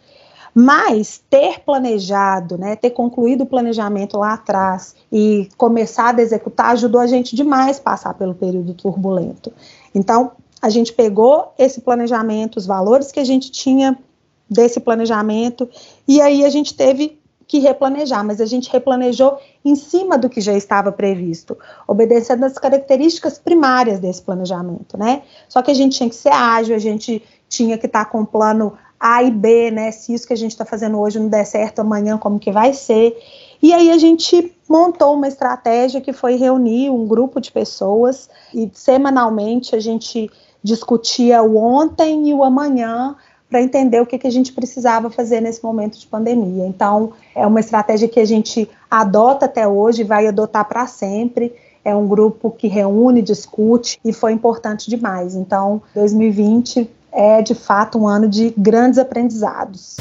Mas 0.54 1.22
ter 1.30 1.62
planejado, 1.62 2.58
né, 2.58 2.76
ter 2.76 2.92
concluído 2.92 3.42
o 3.42 3.46
planejamento 3.46 4.18
lá 4.18 4.34
atrás 4.34 4.96
e 5.12 5.50
começado 5.58 6.20
a 6.20 6.22
executar 6.22 6.72
ajudou 6.74 7.02
a 7.02 7.08
gente 7.08 7.36
demais 7.36 7.80
passar 7.80 8.14
pelo 8.14 8.36
período 8.36 8.74
turbulento. 8.74 9.52
Então, 9.96 10.32
a 10.62 10.70
gente 10.70 10.94
pegou 10.94 11.54
esse 11.58 11.82
planejamento, 11.82 12.58
os 12.58 12.66
valores 12.66 13.12
que 13.12 13.20
a 13.20 13.26
gente 13.26 13.52
tinha 13.52 13.98
desse 14.50 14.80
planejamento, 14.80 15.68
e 16.08 16.22
aí 16.22 16.46
a 16.46 16.50
gente 16.50 16.76
teve 16.76 17.20
que 17.48 17.60
replanejar, 17.60 18.24
mas 18.26 18.40
a 18.40 18.46
gente 18.46 18.72
replanejou 18.72 19.38
em 19.64 19.76
cima 19.76 20.18
do 20.18 20.30
que 20.30 20.42
já 20.42 20.54
estava 20.54 20.92
previsto, 20.92 21.58
obedecendo 21.88 22.46
as 22.46 22.58
características 22.58 23.38
primárias 23.38 24.00
desse 24.00 24.22
planejamento, 24.22 24.98
né? 24.98 25.24
Só 25.50 25.62
que 25.62 25.70
a 25.70 25.74
gente 25.74 25.98
tinha 25.98 26.10
que 26.10 26.16
ser 26.16 26.32
ágil, 26.32 26.76
a 26.76 26.80
gente 26.80 27.22
tinha 27.50 27.78
que 27.78 27.86
estar 27.86 28.06
com 28.06 28.22
um 28.22 28.26
plano 28.26 28.74
A 29.06 29.22
e 29.22 29.30
B, 29.30 29.70
né? 29.70 29.92
Se 29.92 30.14
isso 30.14 30.26
que 30.26 30.32
a 30.32 30.38
gente 30.38 30.52
está 30.52 30.64
fazendo 30.64 30.98
hoje 30.98 31.20
não 31.20 31.28
der 31.28 31.46
certo 31.46 31.80
amanhã, 31.80 32.18
como 32.18 32.40
que 32.40 32.54
vai 32.54 32.74
ser? 32.74 33.18
E 33.62 33.74
aí 33.74 33.92
a 33.92 33.98
gente 33.98 34.56
montou 34.70 35.14
uma 35.14 35.28
estratégia 35.28 36.00
que 36.00 36.14
foi 36.14 36.38
reunir 36.38 36.90
um 36.90 37.06
grupo 37.06 37.42
de 37.42 37.52
pessoas 37.52 38.30
e 38.54 38.72
semanalmente 38.74 39.76
a 39.76 39.80
gente 39.82 40.32
discutia 40.64 41.44
o 41.44 41.58
ontem 41.58 42.30
e 42.30 42.34
o 42.34 42.46
amanhã 42.46 43.18
para 43.50 43.62
entender 43.62 44.00
o 44.00 44.06
que, 44.06 44.18
que 44.18 44.26
a 44.26 44.32
gente 44.32 44.54
precisava 44.54 45.10
fazer 45.10 45.42
nesse 45.42 45.62
momento 45.62 46.00
de 46.00 46.08
pandemia. 46.08 46.66
Então, 46.66 47.12
é 47.36 47.46
uma 47.46 47.60
estratégia 47.60 48.08
que 48.08 48.22
a 48.22 48.26
gente 48.26 48.70
adota 48.90 49.48
até 49.48 49.68
hoje, 49.68 50.06
vai 50.06 50.28
adotar 50.28 50.66
para 50.66 50.88
sempre. 50.88 51.54
É 51.84 51.94
um 51.94 52.08
grupo 52.08 52.50
que 52.50 52.70
reúne, 52.70 53.22
discute 53.22 54.00
e 54.04 54.14
foi 54.14 54.32
importante 54.32 54.90
demais. 54.90 55.36
Então, 55.36 55.82
2020 55.94 56.90
é 57.14 57.42
de 57.42 57.54
fato 57.54 57.98
um 57.98 58.08
ano 58.08 58.28
de 58.28 58.54
grandes 58.58 58.98
aprendizados. 58.98 59.98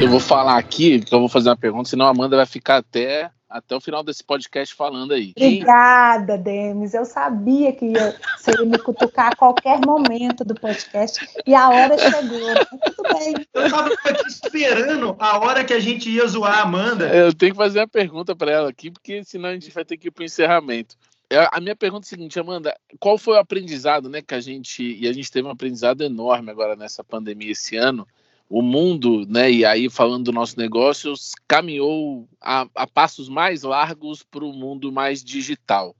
Eu 0.00 0.08
vou 0.08 0.20
falar 0.20 0.56
aqui, 0.56 1.00
que 1.00 1.14
eu 1.14 1.20
vou 1.20 1.28
fazer 1.28 1.50
uma 1.50 1.56
pergunta, 1.56 1.88
senão 1.88 2.06
a 2.06 2.10
Amanda 2.10 2.36
vai 2.36 2.46
ficar 2.46 2.78
até 2.78 3.30
até 3.50 3.74
o 3.74 3.80
final 3.80 4.04
desse 4.04 4.22
podcast 4.22 4.72
falando 4.72 5.12
aí. 5.12 5.32
Obrigada, 5.36 6.38
Demis. 6.38 6.94
Eu 6.94 7.04
sabia 7.04 7.72
que 7.72 7.86
ia, 7.86 8.16
você 8.38 8.52
ia 8.52 8.64
me 8.64 8.78
cutucar 8.78 9.32
a 9.32 9.36
qualquer 9.36 9.80
momento 9.84 10.44
do 10.44 10.54
podcast 10.54 11.26
e 11.44 11.52
a 11.52 11.68
hora 11.68 11.98
chegou. 11.98 12.54
Tudo 12.94 13.18
bem. 13.18 13.34
Eu 13.52 13.66
estava 13.66 13.92
aqui 13.92 14.28
esperando 14.28 15.16
a 15.18 15.38
hora 15.40 15.64
que 15.64 15.72
a 15.72 15.80
gente 15.80 16.08
ia 16.08 16.26
zoar 16.28 16.60
a 16.60 16.62
Amanda. 16.62 17.08
Eu 17.08 17.34
tenho 17.34 17.52
que 17.52 17.58
fazer 17.58 17.80
uma 17.80 17.88
pergunta 17.88 18.36
para 18.36 18.52
ela 18.52 18.70
aqui, 18.70 18.88
porque 18.88 19.24
senão 19.24 19.48
a 19.48 19.52
gente 19.52 19.70
vai 19.72 19.84
ter 19.84 19.96
que 19.96 20.08
ir 20.08 20.10
para 20.12 20.22
o 20.22 20.26
encerramento. 20.26 20.94
É, 21.32 21.48
a 21.52 21.60
minha 21.60 21.76
pergunta 21.76 22.04
é 22.04 22.08
a 22.08 22.10
seguinte, 22.10 22.40
Amanda, 22.40 22.76
qual 22.98 23.16
foi 23.16 23.34
o 23.34 23.38
aprendizado, 23.38 24.08
né, 24.08 24.20
que 24.20 24.34
a 24.34 24.40
gente 24.40 24.82
e 24.82 25.06
a 25.06 25.12
gente 25.12 25.30
teve 25.30 25.46
um 25.46 25.52
aprendizado 25.52 26.02
enorme 26.02 26.50
agora 26.50 26.74
nessa 26.74 27.04
pandemia 27.04 27.52
esse 27.52 27.76
ano 27.76 28.06
o 28.48 28.62
mundo, 28.62 29.24
né, 29.28 29.48
e 29.48 29.64
aí 29.64 29.88
falando 29.88 30.24
do 30.24 30.32
nosso 30.32 30.58
negócio, 30.58 31.14
caminhou 31.46 32.28
a, 32.40 32.66
a 32.74 32.84
passos 32.84 33.28
mais 33.28 33.62
largos 33.62 34.24
para 34.24 34.44
o 34.44 34.52
mundo 34.52 34.90
mais 34.90 35.22
digital. 35.22 35.94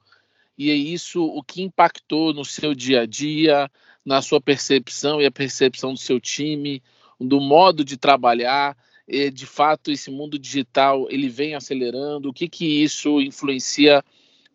E 0.59 0.69
é 0.69 0.75
isso 0.75 1.25
o 1.25 1.45
que 1.45 1.63
impactou 1.63 2.35
no 2.35 2.45
seu 2.45 2.75
dia 2.75 3.03
a 3.03 3.07
dia, 3.07 3.71
na 4.05 4.21
sua 4.21 4.41
percepção 4.41 5.21
e 5.21 5.27
a 5.27 5.31
percepção 5.31 5.95
do 5.95 5.99
seu 6.01 6.21
time, 6.21 6.83
do 7.21 7.41
modo 7.41 7.85
de 7.85 7.97
trabalhar. 7.97 8.77
E, 9.07 9.31
de 9.31 9.47
fato, 9.47 9.93
esse 9.93 10.11
mundo 10.11 10.39
digital 10.39 11.07
ele 11.09 11.29
vem 11.29 11.55
acelerando. 11.55 12.29
O 12.29 12.33
que 12.33 12.49
que 12.49 12.83
isso 12.83 13.21
influencia 13.21 14.05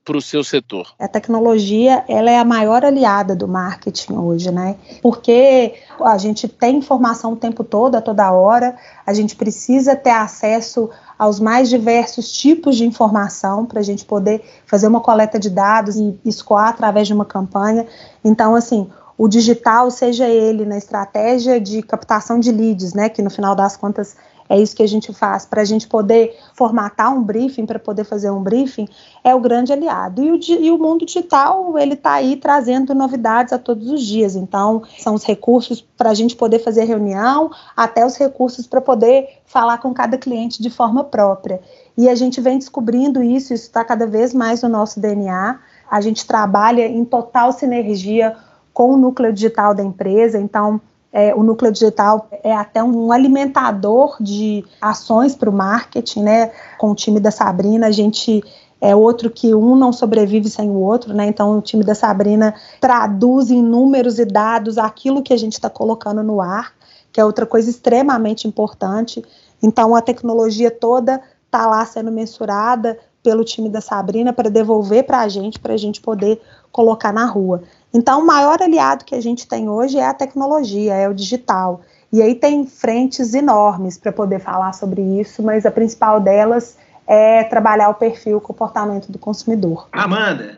para 0.06 0.18
o 0.18 0.22
seu 0.22 0.44
setor? 0.44 0.94
A 1.00 1.08
tecnologia 1.08 2.06
ela 2.08 2.30
é 2.30 2.38
a 2.38 2.46
maior 2.46 2.86
aliada 2.86 3.36
do 3.36 3.48
marketing 3.48 4.14
hoje, 4.14 4.52
né? 4.52 4.76
Porque 5.02 5.74
a 6.00 6.18
gente 6.20 6.48
tem 6.48 6.78
informação 6.78 7.34
o 7.34 7.36
tempo 7.36 7.64
todo, 7.64 7.96
a 7.96 8.02
toda 8.02 8.32
hora, 8.32 8.76
a 9.06 9.14
gente 9.14 9.36
precisa 9.36 9.96
ter 9.96 10.12
acesso 10.12 10.90
aos 11.18 11.40
mais 11.40 11.70
diversos 11.70 12.32
tipos 12.32 12.78
de 12.78 12.86
informação 12.86 13.66
para 13.66 13.80
a 13.80 13.84
gente 13.84 14.06
poder 14.06 14.44
fazer 14.68 14.88
uma 14.88 15.02
coleta 15.02 15.40
de 15.40 15.50
dados 15.50 15.96
e 15.96 16.18
escoar 16.24 16.68
através 16.68 17.08
de 17.08 17.14
uma 17.14 17.26
campanha. 17.26 17.88
Então, 18.24 18.54
assim, 18.54 18.88
o 19.18 19.28
digital, 19.28 19.90
seja 19.90 20.28
ele 20.28 20.66
na 20.66 20.78
estratégia 20.78 21.60
de 21.60 21.82
captação 21.82 22.40
de 22.40 22.52
leads, 22.52 22.94
né, 22.94 23.10
que 23.10 23.22
no 23.22 23.30
final 23.30 23.56
das 23.56 23.76
contas 23.76 24.16
é 24.48 24.60
isso 24.60 24.76
que 24.76 24.84
a 24.84 24.88
gente 24.88 25.12
faz 25.12 25.46
para 25.46 25.62
a 25.62 25.66
gente 25.66 25.88
poder 25.88 26.38
formatar 26.54 27.12
um 27.14 27.24
briefing, 27.24 27.66
para 27.66 27.80
poder 27.80 28.04
fazer 28.04 28.30
um 28.30 28.42
briefing, 28.42 28.88
é 29.24 29.34
o 29.34 29.40
grande 29.40 29.74
aliado. 29.74 30.24
E 30.24 30.32
o, 30.32 30.40
e 30.62 30.72
o 30.72 30.78
mundo 30.78 31.06
digital, 31.06 31.78
ele 31.78 31.96
está 31.96 32.14
aí 32.14 32.36
trazendo 32.36 32.94
novidades 32.94 33.54
a 33.54 33.58
todos 33.58 33.90
os 33.90 34.04
dias. 34.04 34.36
Então, 34.36 34.84
são 35.00 35.16
os 35.16 35.24
recursos 35.24 35.82
para 35.82 36.12
a 36.12 36.14
gente 36.14 36.36
poder 36.36 36.60
fazer 36.60 36.84
reunião, 36.84 37.50
até 37.76 38.06
os 38.06 38.16
recursos 38.18 38.68
para 38.68 38.82
poder 38.82 39.40
falar 39.46 39.80
com 39.80 39.94
cada 39.94 40.18
cliente 40.18 40.62
de 40.62 40.70
forma 40.70 41.04
própria. 41.04 41.60
E 41.98 42.08
a 42.08 42.14
gente 42.14 42.40
vem 42.40 42.60
descobrindo 42.60 43.24
isso, 43.24 43.54
isso 43.54 43.64
está 43.64 43.84
cada 43.84 44.06
vez 44.06 44.34
mais 44.34 44.62
no 44.62 44.70
nosso 44.70 45.00
DNA. 45.00 45.60
A 45.90 46.02
gente 46.02 46.26
trabalha 46.26 46.86
em 46.86 47.04
total 47.04 47.52
sinergia 47.52 48.36
com 48.74 48.92
o 48.92 48.98
núcleo 48.98 49.32
digital 49.32 49.74
da 49.74 49.82
empresa, 49.82 50.38
então 50.38 50.82
é, 51.16 51.34
o 51.34 51.44
núcleo 51.44 51.72
digital 51.72 52.28
é 52.44 52.54
até 52.54 52.84
um 52.84 53.10
alimentador 53.10 54.18
de 54.20 54.66
ações 54.82 55.34
para 55.34 55.50
o 55.50 55.54
marketing, 55.54 56.24
né? 56.24 56.52
Com 56.78 56.92
o 56.92 56.96
time 56.96 57.22
da 57.22 57.32
Sabrina, 57.32 57.88
a 57.88 57.92
gente 57.92 58.44
é 58.82 58.94
outro 58.94 59.30
que 59.30 59.56
um 59.56 59.78
não 59.78 59.94
sobrevive 59.94 60.50
sem 60.50 60.70
o 60.70 60.74
outro, 60.74 61.14
né? 61.14 61.26
Então 61.26 61.58
o 61.58 61.62
time 61.62 61.86
da 61.86 61.96
Sabrina 61.96 62.54
traduz 62.82 63.50
em 63.50 63.64
números 63.64 64.20
e 64.20 64.26
dados 64.26 64.78
aquilo 64.78 65.24
que 65.24 65.32
a 65.32 65.38
gente 65.38 65.54
está 65.54 65.70
colocando 65.70 66.22
no 66.22 66.42
ar, 66.42 66.74
que 67.14 67.22
é 67.22 67.24
outra 67.24 67.46
coisa 67.46 67.70
extremamente 67.70 68.46
importante. 68.46 69.24
Então 69.64 69.96
a 69.96 70.02
tecnologia 70.02 70.70
toda 70.70 71.22
está 71.46 71.66
lá 71.66 71.86
sendo 71.86 72.12
mensurada 72.12 73.00
pelo 73.24 73.46
time 73.46 73.70
da 73.70 73.80
Sabrina 73.80 74.34
para 74.34 74.50
devolver 74.50 75.06
para 75.06 75.22
a 75.22 75.30
gente, 75.30 75.60
para 75.60 75.76
a 75.76 75.78
gente 75.78 76.02
poder 76.02 76.42
colocar 76.74 77.14
na 77.14 77.26
rua. 77.26 77.64
Então, 77.96 78.20
o 78.22 78.28
maior 78.28 78.62
aliado 78.62 79.06
que 79.06 79.16
a 79.16 79.22
gente 79.22 79.48
tem 79.48 79.70
hoje 79.70 79.98
é 79.98 80.06
a 80.06 80.14
tecnologia, 80.14 80.94
é 80.94 81.08
o 81.08 81.14
digital. 81.14 81.80
E 82.12 82.22
aí 82.22 82.36
tem 82.36 82.68
frentes 82.68 83.34
enormes 83.34 83.98
para 83.98 84.12
poder 84.12 84.40
falar 84.40 84.74
sobre 84.74 85.02
isso, 85.02 85.42
mas 85.42 85.66
a 85.66 85.72
principal 85.72 86.20
delas 86.20 86.78
é 87.08 87.46
trabalhar 87.46 87.88
o 87.88 87.94
perfil, 87.94 88.36
o 88.36 88.42
comportamento 88.42 89.10
do 89.10 89.18
consumidor. 89.18 89.88
Amanda, 89.94 90.58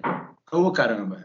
ô 0.51 0.63
oh, 0.63 0.71
caramba, 0.71 1.17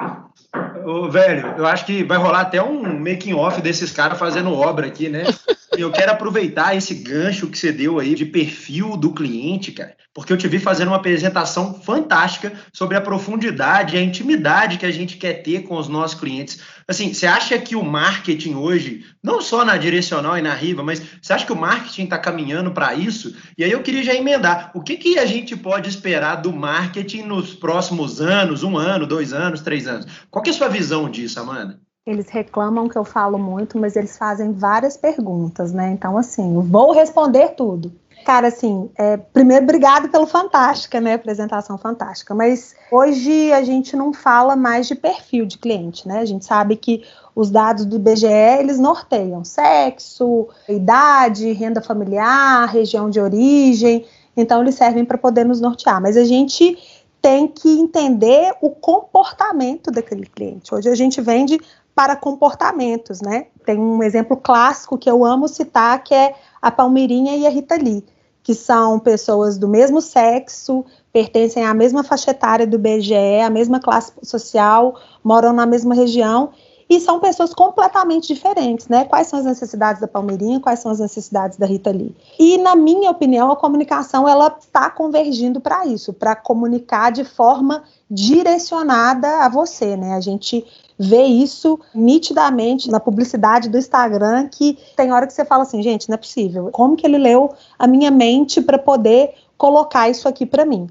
Ô, 0.85 1.09
velho, 1.09 1.55
eu 1.57 1.67
acho 1.67 1.87
que 1.87 2.03
vai 2.03 2.19
rolar 2.19 2.43
até 2.43 2.63
um 2.63 2.99
making 2.99 3.35
off 3.35 3.61
desses 3.63 3.91
caras 3.91 4.19
fazendo 4.19 4.53
obra 4.53 4.87
aqui, 4.87 5.09
né? 5.09 5.25
Eu 5.77 5.91
quero 5.91 6.13
aproveitar 6.13 6.77
esse 6.77 6.95
gancho 6.95 7.47
que 7.47 7.59
você 7.59 7.73
deu 7.73 7.99
aí 7.99 8.15
de 8.15 8.27
perfil 8.27 8.95
do 8.95 9.15
cliente, 9.15 9.73
cara, 9.73 9.97
porque 10.13 10.31
eu 10.31 10.37
te 10.37 10.47
vi 10.47 10.59
fazendo 10.59 10.89
uma 10.89 10.99
apresentação 10.99 11.81
fantástica 11.81 12.53
sobre 12.71 12.95
a 12.95 13.01
profundidade, 13.01 13.97
a 13.97 14.03
intimidade 14.03 14.77
que 14.77 14.85
a 14.85 14.91
gente 14.91 15.17
quer 15.17 15.43
ter 15.43 15.63
com 15.63 15.79
os 15.79 15.89
nossos 15.89 16.21
clientes. 16.21 16.61
Assim, 16.93 17.15
você 17.15 17.27
acha 17.27 17.59
que 17.59 17.75
o 17.75 17.83
marketing 17.83 18.55
hoje, 18.55 19.03
não 19.23 19.41
só 19.41 19.65
na 19.65 19.79
direcional 19.79 20.37
e 20.37 20.43
na 20.43 20.53
Riva, 20.53 20.83
mas 20.83 21.03
você 21.23 21.33
acha 21.33 21.47
que 21.47 21.53
o 21.53 21.57
marketing 21.57 22.05
está 22.05 22.19
caminhando 22.19 22.71
para 22.71 22.93
isso? 22.95 23.35
E 23.57 23.65
aí 23.65 23.73
eu 23.73 23.83
queria 23.83 24.03
já 24.03 24.15
emendar. 24.15 24.71
O 24.75 24.83
que, 24.83 24.99
que 24.99 25.19
a 25.19 25.25
gente 25.25 25.57
pode 25.57 25.89
esperar 25.89 26.37
do 26.37 26.53
marketing 26.53 27.23
nos 27.23 27.55
próximos 27.55 28.21
anos, 28.21 28.63
um 28.63 28.77
ano, 28.77 29.07
dois 29.07 29.33
anos, 29.33 29.63
três 29.63 29.87
anos? 29.87 30.07
Qual 30.31 30.43
que 30.43 30.51
é 30.51 30.53
a 30.53 30.57
sua 30.57 30.69
visão 30.69 31.09
disso, 31.09 31.41
Amanda? 31.41 31.81
Eles 32.07 32.29
reclamam 32.29 32.91
que 32.91 32.99
eu 32.99 33.05
falo 33.05 33.39
muito, 33.39 33.79
mas 33.79 33.97
eles 33.97 34.19
fazem 34.19 34.53
várias 34.53 34.95
perguntas, 34.95 35.73
né? 35.73 35.93
Então, 35.93 36.19
assim, 36.19 36.61
vou 36.61 36.93
responder 36.93 37.55
tudo. 37.57 37.91
Cara, 38.25 38.49
assim, 38.49 38.91
é, 38.97 39.17
primeiro, 39.17 39.65
obrigado 39.65 40.09
pelo 40.09 40.27
Fantástica, 40.27 41.01
né? 41.01 41.15
Apresentação 41.15 41.77
fantástica. 41.77 42.35
Mas 42.35 42.75
hoje 42.91 43.53
a 43.53 43.63
gente 43.63 43.97
não 43.97 44.13
fala 44.13 44.55
mais 44.55 44.87
de 44.87 44.95
perfil 44.95 45.45
de 45.45 45.59
cliente, 45.59 46.07
né? 46.07 46.21
A 46.21 46.25
gente 46.25 46.45
sabe 46.45 46.77
que 46.77 47.05
os 47.35 47.51
dados 47.51 47.85
do 47.85 47.97
IBGE, 47.97 48.27
eles 48.27 48.79
norteiam 48.79 49.45
sexo, 49.45 50.49
idade, 50.69 51.53
renda 51.53 51.81
familiar, 51.81 52.69
região 52.69 53.11
de 53.11 53.21
origem. 53.21 54.05
Então, 54.37 54.63
eles 54.63 54.75
servem 54.75 55.05
para 55.05 55.19
poder 55.19 55.45
nos 55.45 55.61
nortear. 55.61 56.01
Mas 56.01 56.17
a 56.17 56.25
gente 56.25 56.79
tem 57.21 57.47
que 57.47 57.69
entender 57.69 58.55
o 58.61 58.71
comportamento 58.71 59.91
daquele 59.91 60.27
cliente. 60.27 60.75
Hoje 60.75 60.89
a 60.89 60.95
gente 60.95 61.21
vende 61.21 61.59
para 61.95 62.17
comportamentos, 62.17 63.21
né? 63.21 63.47
Tem 63.65 63.79
um 63.79 64.03
exemplo 64.03 64.37
clássico 64.37 64.99
que 64.99 65.09
eu 65.11 65.25
amo 65.25 65.47
citar, 65.47 66.03
que 66.03 66.15
é 66.15 66.35
a 66.63 66.71
Palmeirinha 66.71 67.37
e 67.37 67.47
a 67.47 67.51
Rita 67.51 67.75
Lee, 67.75 68.05
que 68.43 68.55
são 68.55 68.99
pessoas 68.99 69.59
do 69.59 69.69
mesmo 69.69 70.01
sexo, 70.01 70.85
pertencem 71.13 71.67
à 71.67 71.75
mesma 71.75 72.03
faixa 72.03 72.31
etária 72.31 72.67
do 72.67 72.79
BGE, 72.79 73.41
à 73.45 73.51
mesma 73.51 73.81
classe 73.81 74.13
social, 74.23 74.97
moram 75.23 75.53
na 75.53 75.67
mesma 75.67 75.95
região 75.95 76.53
e 76.95 77.01
são 77.01 77.19
pessoas 77.19 77.55
completamente 77.55 78.35
diferentes, 78.35 78.87
né? 78.87 79.07
Quais 79.07 79.27
são 79.27 79.39
as 79.39 79.47
necessidades 79.47 79.99
da 79.99 80.07
Palmeirinha, 80.07 80.61
quais 80.61 80.81
são 80.81 80.93
as 80.93 81.01
necessidades 81.01 81.57
da 81.57 81.65
Rita 81.65 81.91
Lee? 81.91 82.15
E 82.39 82.59
na 82.59 82.77
minha 82.77 83.11
opinião, 83.11 83.51
a 83.51 83.57
comunicação 83.57 84.29
ela 84.29 84.55
está 84.61 84.91
convergindo 84.91 85.59
para 85.59 85.87
isso, 85.87 86.13
para 86.13 86.37
comunicar 86.37 87.11
de 87.11 87.25
forma 87.25 87.83
direcionada 88.11 89.43
a 89.43 89.49
você, 89.49 89.97
né? 89.97 90.13
A 90.13 90.21
gente 90.21 90.67
vê 90.99 91.23
isso 91.23 91.81
nitidamente 91.95 92.91
na 92.91 93.01
publicidade 93.01 93.71
do 93.71 93.79
Instagram, 93.79 94.49
que 94.49 94.79
tem 94.95 95.15
hora 95.15 95.27
que 95.27 95.33
você 95.33 95.47
fala 95.47 95.63
assim, 95.63 95.83
gente, 95.83 96.11
não 96.11 96.15
é 96.15 96.19
possível. 96.19 96.69
Como 96.71 96.95
que 96.95 97.07
ele 97.07 97.17
leu 97.17 97.55
a 97.79 97.87
minha 97.87 98.11
mente 98.11 98.61
para 98.61 98.77
poder 98.77 99.33
colocar 99.57 100.11
isso 100.11 100.29
aqui 100.29 100.45
para 100.45 100.67
mim? 100.67 100.91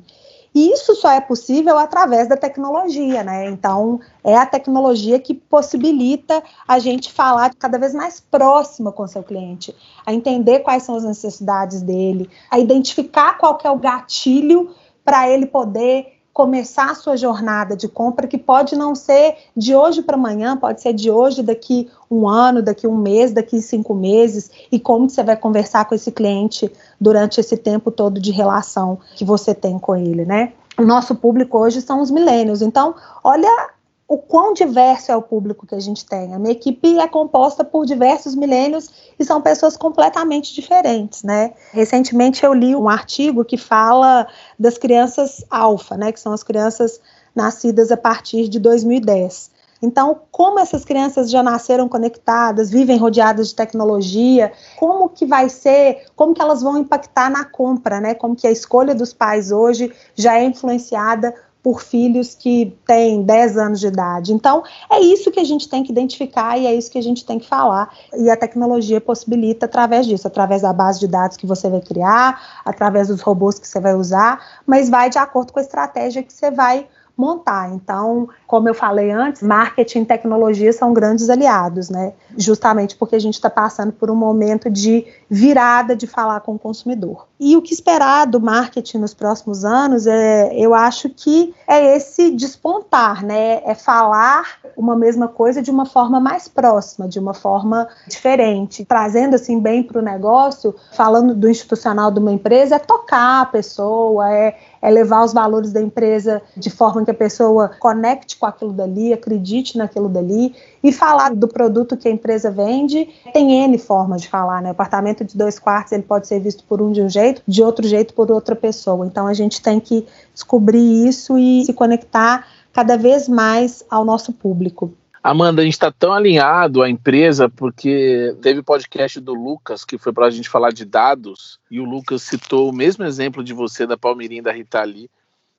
E 0.53 0.73
isso 0.73 0.95
só 0.95 1.11
é 1.11 1.21
possível 1.21 1.77
através 1.77 2.27
da 2.27 2.35
tecnologia, 2.35 3.23
né? 3.23 3.49
Então, 3.49 4.01
é 4.23 4.35
a 4.35 4.45
tecnologia 4.45 5.17
que 5.17 5.33
possibilita 5.33 6.43
a 6.67 6.77
gente 6.77 7.11
falar 7.11 7.55
cada 7.55 7.77
vez 7.77 7.93
mais 7.93 8.19
próxima 8.19 8.91
com 8.91 9.07
seu 9.07 9.23
cliente, 9.23 9.73
a 10.05 10.13
entender 10.13 10.59
quais 10.59 10.83
são 10.83 10.95
as 10.95 11.03
necessidades 11.03 11.81
dele, 11.81 12.29
a 12.49 12.59
identificar 12.59 13.37
qual 13.37 13.57
é 13.63 13.71
o 13.71 13.77
gatilho 13.77 14.75
para 15.05 15.29
ele 15.29 15.45
poder 15.45 16.20
começar 16.33 16.91
a 16.91 16.95
sua 16.95 17.17
jornada 17.17 17.75
de 17.75 17.87
compra, 17.87 18.27
que 18.27 18.37
pode 18.37 18.75
não 18.75 18.95
ser 18.95 19.35
de 19.55 19.75
hoje 19.75 20.01
para 20.01 20.15
amanhã, 20.15 20.55
pode 20.55 20.81
ser 20.81 20.93
de 20.93 21.11
hoje, 21.11 21.43
daqui 21.43 21.89
um 22.09 22.27
ano, 22.27 22.61
daqui 22.61 22.87
um 22.87 22.95
mês, 22.95 23.31
daqui 23.31 23.61
cinco 23.61 23.93
meses, 23.93 24.49
e 24.71 24.79
como 24.79 25.09
você 25.09 25.23
vai 25.23 25.35
conversar 25.35 25.85
com 25.85 25.95
esse 25.95 26.11
cliente 26.11 26.71
durante 26.99 27.39
esse 27.39 27.57
tempo 27.57 27.91
todo 27.91 28.19
de 28.19 28.31
relação 28.31 28.97
que 29.15 29.25
você 29.25 29.53
tem 29.53 29.77
com 29.77 29.95
ele, 29.95 30.25
né? 30.25 30.53
O 30.77 30.83
nosso 30.83 31.13
público 31.15 31.57
hoje 31.57 31.81
são 31.81 32.01
os 32.01 32.09
milênios. 32.09 32.61
Então, 32.61 32.95
olha 33.23 33.69
o 34.11 34.17
quão 34.17 34.53
diverso 34.53 35.09
é 35.09 35.15
o 35.15 35.21
público 35.21 35.65
que 35.65 35.73
a 35.73 35.79
gente 35.79 36.05
tem. 36.05 36.33
A 36.33 36.37
minha 36.37 36.51
equipe 36.51 36.99
é 36.99 37.07
composta 37.07 37.63
por 37.63 37.85
diversos 37.85 38.35
milênios 38.35 38.89
e 39.17 39.23
são 39.23 39.41
pessoas 39.41 39.77
completamente 39.77 40.53
diferentes, 40.53 41.23
né? 41.23 41.53
Recentemente 41.71 42.45
eu 42.45 42.53
li 42.53 42.75
um 42.75 42.89
artigo 42.89 43.45
que 43.45 43.55
fala 43.55 44.27
das 44.59 44.77
crianças 44.77 45.45
alfa, 45.49 45.95
né, 45.95 46.11
que 46.11 46.19
são 46.19 46.33
as 46.33 46.43
crianças 46.43 46.99
nascidas 47.33 47.89
a 47.89 47.95
partir 47.95 48.49
de 48.49 48.59
2010. 48.59 49.49
Então, 49.81 50.19
como 50.29 50.59
essas 50.59 50.83
crianças 50.83 51.31
já 51.31 51.41
nasceram 51.41 51.87
conectadas, 51.87 52.69
vivem 52.69 52.97
rodeadas 52.97 53.47
de 53.47 53.55
tecnologia, 53.55 54.51
como 54.77 55.07
que 55.07 55.25
vai 55.25 55.47
ser, 55.47 56.05
como 56.17 56.33
que 56.33 56.41
elas 56.41 56.61
vão 56.61 56.77
impactar 56.77 57.31
na 57.31 57.45
compra, 57.45 58.01
né? 58.01 58.13
Como 58.13 58.35
que 58.35 58.45
a 58.45 58.51
escolha 58.51 58.93
dos 58.93 59.13
pais 59.13 59.53
hoje 59.53 59.91
já 60.15 60.37
é 60.37 60.43
influenciada 60.43 61.33
por 61.63 61.81
filhos 61.81 62.33
que 62.33 62.75
têm 62.85 63.21
10 63.23 63.57
anos 63.57 63.79
de 63.79 63.87
idade. 63.87 64.33
Então, 64.33 64.63
é 64.89 64.99
isso 64.99 65.31
que 65.31 65.39
a 65.39 65.43
gente 65.43 65.69
tem 65.69 65.83
que 65.83 65.91
identificar 65.91 66.57
e 66.57 66.65
é 66.65 66.73
isso 66.73 66.89
que 66.89 66.97
a 66.97 67.03
gente 67.03 67.25
tem 67.25 67.37
que 67.37 67.47
falar. 67.47 67.93
E 68.15 68.29
a 68.29 68.37
tecnologia 68.37 68.99
possibilita 68.99 69.65
através 69.65 70.05
disso, 70.05 70.27
através 70.27 70.61
da 70.63 70.73
base 70.73 70.99
de 70.99 71.07
dados 71.07 71.37
que 71.37 71.45
você 71.45 71.69
vai 71.69 71.81
criar, 71.81 72.61
através 72.65 73.09
dos 73.09 73.21
robôs 73.21 73.59
que 73.59 73.67
você 73.67 73.79
vai 73.79 73.93
usar, 73.93 74.43
mas 74.65 74.89
vai 74.89 75.09
de 75.09 75.17
acordo 75.17 75.53
com 75.53 75.59
a 75.59 75.63
estratégia 75.63 76.23
que 76.23 76.33
você 76.33 76.49
vai 76.49 76.87
montar. 77.15 77.71
Então, 77.71 78.27
como 78.47 78.67
eu 78.67 78.73
falei 78.73 79.11
antes, 79.11 79.43
marketing 79.43 80.01
e 80.01 80.05
tecnologia 80.05 80.73
são 80.73 80.93
grandes 80.93 81.29
aliados, 81.29 81.89
né? 81.89 82.13
Justamente 82.35 82.95
porque 82.95 83.15
a 83.15 83.19
gente 83.19 83.35
está 83.35 83.49
passando 83.49 83.91
por 83.91 84.09
um 84.09 84.15
momento 84.15 84.69
de 84.69 85.05
virada 85.29 85.95
de 85.95 86.07
falar 86.07 86.39
com 86.39 86.55
o 86.55 86.59
consumidor. 86.59 87.27
E 87.43 87.57
o 87.57 87.61
que 87.63 87.73
esperar 87.73 88.27
do 88.27 88.39
marketing 88.39 88.99
nos 88.99 89.15
próximos 89.15 89.65
anos 89.65 90.05
é, 90.05 90.55
eu 90.55 90.75
acho 90.75 91.09
que 91.09 91.55
é 91.67 91.95
esse 91.95 92.29
despontar, 92.29 93.25
né? 93.25 93.63
É 93.65 93.73
falar 93.73 94.59
uma 94.77 94.95
mesma 94.95 95.27
coisa 95.27 95.59
de 95.59 95.71
uma 95.71 95.87
forma 95.87 96.19
mais 96.19 96.47
próxima, 96.47 97.07
de 97.07 97.17
uma 97.17 97.33
forma 97.33 97.87
diferente, 98.07 98.85
trazendo 98.85 99.33
assim 99.33 99.59
bem 99.59 99.81
para 99.81 99.97
o 99.97 100.03
negócio, 100.03 100.75
falando 100.93 101.33
do 101.33 101.49
institucional 101.49 102.11
de 102.11 102.19
uma 102.19 102.31
empresa, 102.31 102.75
é 102.75 102.79
tocar 102.79 103.41
a 103.41 103.45
pessoa, 103.47 104.31
é 104.31 104.55
é 104.81 104.89
levar 104.89 105.23
os 105.23 105.31
valores 105.31 105.71
da 105.71 105.81
empresa 105.81 106.41
de 106.57 106.69
forma 106.69 107.05
que 107.05 107.11
a 107.11 107.13
pessoa 107.13 107.69
conecte 107.79 108.37
com 108.37 108.45
aquilo 108.45 108.73
dali, 108.73 109.13
acredite 109.13 109.77
naquilo 109.77 110.09
dali 110.09 110.55
e 110.83 110.91
falar 110.91 111.35
do 111.35 111.47
produto 111.47 111.95
que 111.95 112.07
a 112.07 112.11
empresa 112.11 112.49
vende. 112.49 113.07
Tem 113.31 113.63
N 113.63 113.77
formas 113.77 114.21
de 114.21 114.27
falar, 114.27 114.61
né? 114.61 114.69
O 114.69 114.71
apartamento 114.71 115.23
de 115.23 115.37
dois 115.37 115.59
quartos 115.59 115.91
ele 115.91 116.03
pode 116.03 116.27
ser 116.27 116.39
visto 116.39 116.63
por 116.63 116.81
um 116.81 116.91
de 116.91 117.01
um 117.01 117.09
jeito, 117.09 117.30
de 117.47 117.63
outro 117.63 117.87
jeito 117.87 118.13
por 118.13 118.31
outra 118.31 118.55
pessoa. 118.55 119.05
Então 119.05 119.27
a 119.27 119.33
gente 119.33 119.61
tem 119.61 119.79
que 119.79 120.05
descobrir 120.33 121.07
isso 121.07 121.37
e 121.37 121.63
se 121.65 121.73
conectar 121.73 122.47
cada 122.73 122.97
vez 122.97 123.27
mais 123.27 123.83
ao 123.89 124.05
nosso 124.05 124.31
público. 124.31 124.93
Amanda, 125.23 125.61
a 125.61 125.65
gente 125.65 125.73
está 125.73 125.91
tão 125.91 126.13
alinhado 126.13 126.81
à 126.81 126.89
empresa 126.89 127.47
porque 127.47 128.35
teve 128.41 128.63
podcast 128.63 129.19
do 129.19 129.35
Lucas 129.35 129.85
que 129.85 129.97
foi 129.97 130.11
para 130.11 130.25
a 130.25 130.31
gente 130.31 130.49
falar 130.49 130.71
de 130.71 130.83
dados 130.83 131.59
e 131.69 131.79
o 131.79 131.85
Lucas 131.85 132.23
citou 132.23 132.69
o 132.69 132.73
mesmo 132.73 133.03
exemplo 133.03 133.43
de 133.43 133.53
você 133.53 133.85
da 133.85 133.97
Palmeirinha 133.97 134.41
da 134.41 134.51
Rita 134.51 134.81
Lee. 134.83 135.09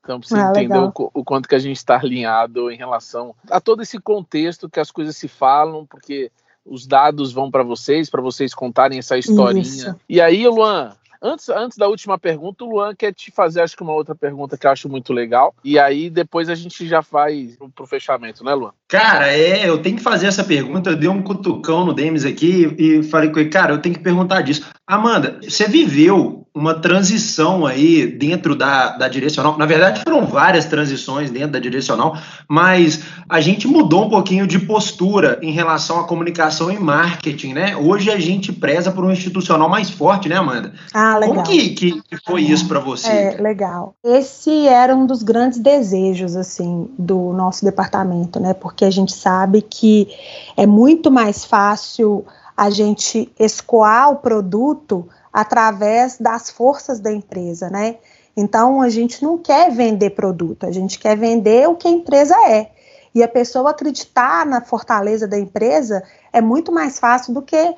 Então, 0.02 0.20
você 0.20 0.34
ah, 0.34 0.50
entendeu 0.50 0.92
o, 0.92 1.10
o, 1.14 1.24
quanto 1.24 1.48
que 1.48 1.54
a 1.54 1.60
gente 1.60 1.76
está 1.76 1.96
alinhado 1.96 2.72
em 2.72 2.76
relação 2.76 3.36
a 3.48 3.60
todo 3.60 3.82
esse 3.82 4.00
contexto 4.00 4.68
que 4.68 4.80
as 4.80 4.90
coisas 4.90 5.16
se 5.16 5.28
falam, 5.28 5.86
porque 5.86 6.32
os 6.66 6.88
dados 6.88 7.32
vão 7.32 7.48
para 7.48 7.62
vocês, 7.62 8.10
para 8.10 8.20
vocês 8.20 8.52
contarem 8.52 8.98
essa 8.98 9.16
historinha. 9.16 9.62
Isso. 9.62 9.94
E 10.08 10.20
aí, 10.20 10.46
Luan, 10.48 10.96
Antes, 11.22 11.48
antes 11.48 11.78
da 11.78 11.86
última 11.86 12.18
pergunta, 12.18 12.64
o 12.64 12.68
Luan 12.68 12.94
quer 12.94 13.14
te 13.14 13.30
fazer, 13.30 13.60
acho 13.60 13.76
que 13.76 13.82
uma 13.82 13.92
outra 13.92 14.14
pergunta 14.14 14.58
que 14.58 14.66
eu 14.66 14.70
acho 14.70 14.88
muito 14.88 15.12
legal. 15.12 15.54
E 15.62 15.78
aí 15.78 16.10
depois 16.10 16.48
a 16.48 16.54
gente 16.54 16.86
já 16.88 17.00
vai 17.00 17.50
pro, 17.56 17.70
pro 17.70 17.86
fechamento, 17.86 18.42
né, 18.42 18.52
Luan? 18.52 18.72
Cara, 18.88 19.32
é, 19.32 19.68
eu 19.68 19.80
tenho 19.80 19.96
que 19.96 20.02
fazer 20.02 20.26
essa 20.26 20.42
pergunta. 20.42 20.90
Eu 20.90 20.96
dei 20.96 21.08
um 21.08 21.22
cutucão 21.22 21.84
no 21.84 21.94
Demis 21.94 22.24
aqui 22.24 22.74
e 22.76 23.02
falei 23.04 23.30
com 23.30 23.38
ele, 23.38 23.50
cara, 23.50 23.72
eu 23.72 23.80
tenho 23.80 23.94
que 23.94 24.02
perguntar 24.02 24.40
disso. 24.42 24.68
Amanda, 24.86 25.38
você 25.42 25.68
viveu 25.68 26.41
uma 26.54 26.74
transição 26.74 27.64
aí 27.64 28.06
dentro 28.06 28.54
da, 28.54 28.90
da 28.96 29.08
direcional. 29.08 29.56
Na 29.56 29.64
verdade, 29.64 30.02
foram 30.04 30.26
várias 30.26 30.66
transições 30.66 31.30
dentro 31.30 31.52
da 31.52 31.58
direcional, 31.58 32.16
mas 32.46 33.04
a 33.26 33.40
gente 33.40 33.66
mudou 33.66 34.04
um 34.04 34.10
pouquinho 34.10 34.46
de 34.46 34.58
postura 34.58 35.38
em 35.40 35.50
relação 35.50 35.98
à 35.98 36.04
comunicação 36.04 36.70
e 36.70 36.78
marketing, 36.78 37.54
né? 37.54 37.76
Hoje 37.76 38.10
a 38.10 38.18
gente 38.18 38.52
preza 38.52 38.90
por 38.90 39.02
um 39.02 39.10
institucional 39.10 39.68
mais 39.68 39.88
forte, 39.88 40.28
né, 40.28 40.36
Amanda? 40.36 40.74
Ah, 40.92 41.16
legal. 41.16 41.36
Como 41.36 41.46
que, 41.46 41.70
que 41.70 42.02
foi 42.26 42.42
isso 42.42 42.68
para 42.68 42.80
você? 42.80 43.08
É, 43.08 43.36
legal. 43.40 43.94
Esse 44.04 44.68
era 44.68 44.94
um 44.94 45.06
dos 45.06 45.22
grandes 45.22 45.58
desejos, 45.58 46.36
assim, 46.36 46.86
do 46.98 47.32
nosso 47.32 47.64
departamento, 47.64 48.38
né? 48.38 48.52
Porque 48.52 48.84
a 48.84 48.90
gente 48.90 49.12
sabe 49.14 49.62
que 49.62 50.06
é 50.54 50.66
muito 50.66 51.10
mais 51.10 51.46
fácil 51.46 52.26
a 52.54 52.68
gente 52.68 53.32
escoar 53.38 54.10
o 54.10 54.16
produto 54.16 55.08
através 55.32 56.18
das 56.18 56.50
forças 56.50 57.00
da 57.00 57.12
empresa, 57.12 57.70
né? 57.70 57.96
Então 58.36 58.82
a 58.82 58.88
gente 58.88 59.22
não 59.22 59.38
quer 59.38 59.70
vender 59.70 60.10
produto, 60.10 60.64
a 60.64 60.72
gente 60.72 60.98
quer 60.98 61.16
vender 61.16 61.68
o 61.68 61.74
que 61.74 61.88
a 61.88 61.90
empresa 61.90 62.34
é. 62.48 62.70
E 63.14 63.22
a 63.22 63.28
pessoa 63.28 63.70
acreditar 63.70 64.46
na 64.46 64.60
fortaleza 64.60 65.28
da 65.28 65.38
empresa 65.38 66.02
é 66.32 66.40
muito 66.40 66.72
mais 66.72 66.98
fácil 66.98 67.34
do 67.34 67.42
que 67.42 67.56
é, 67.56 67.76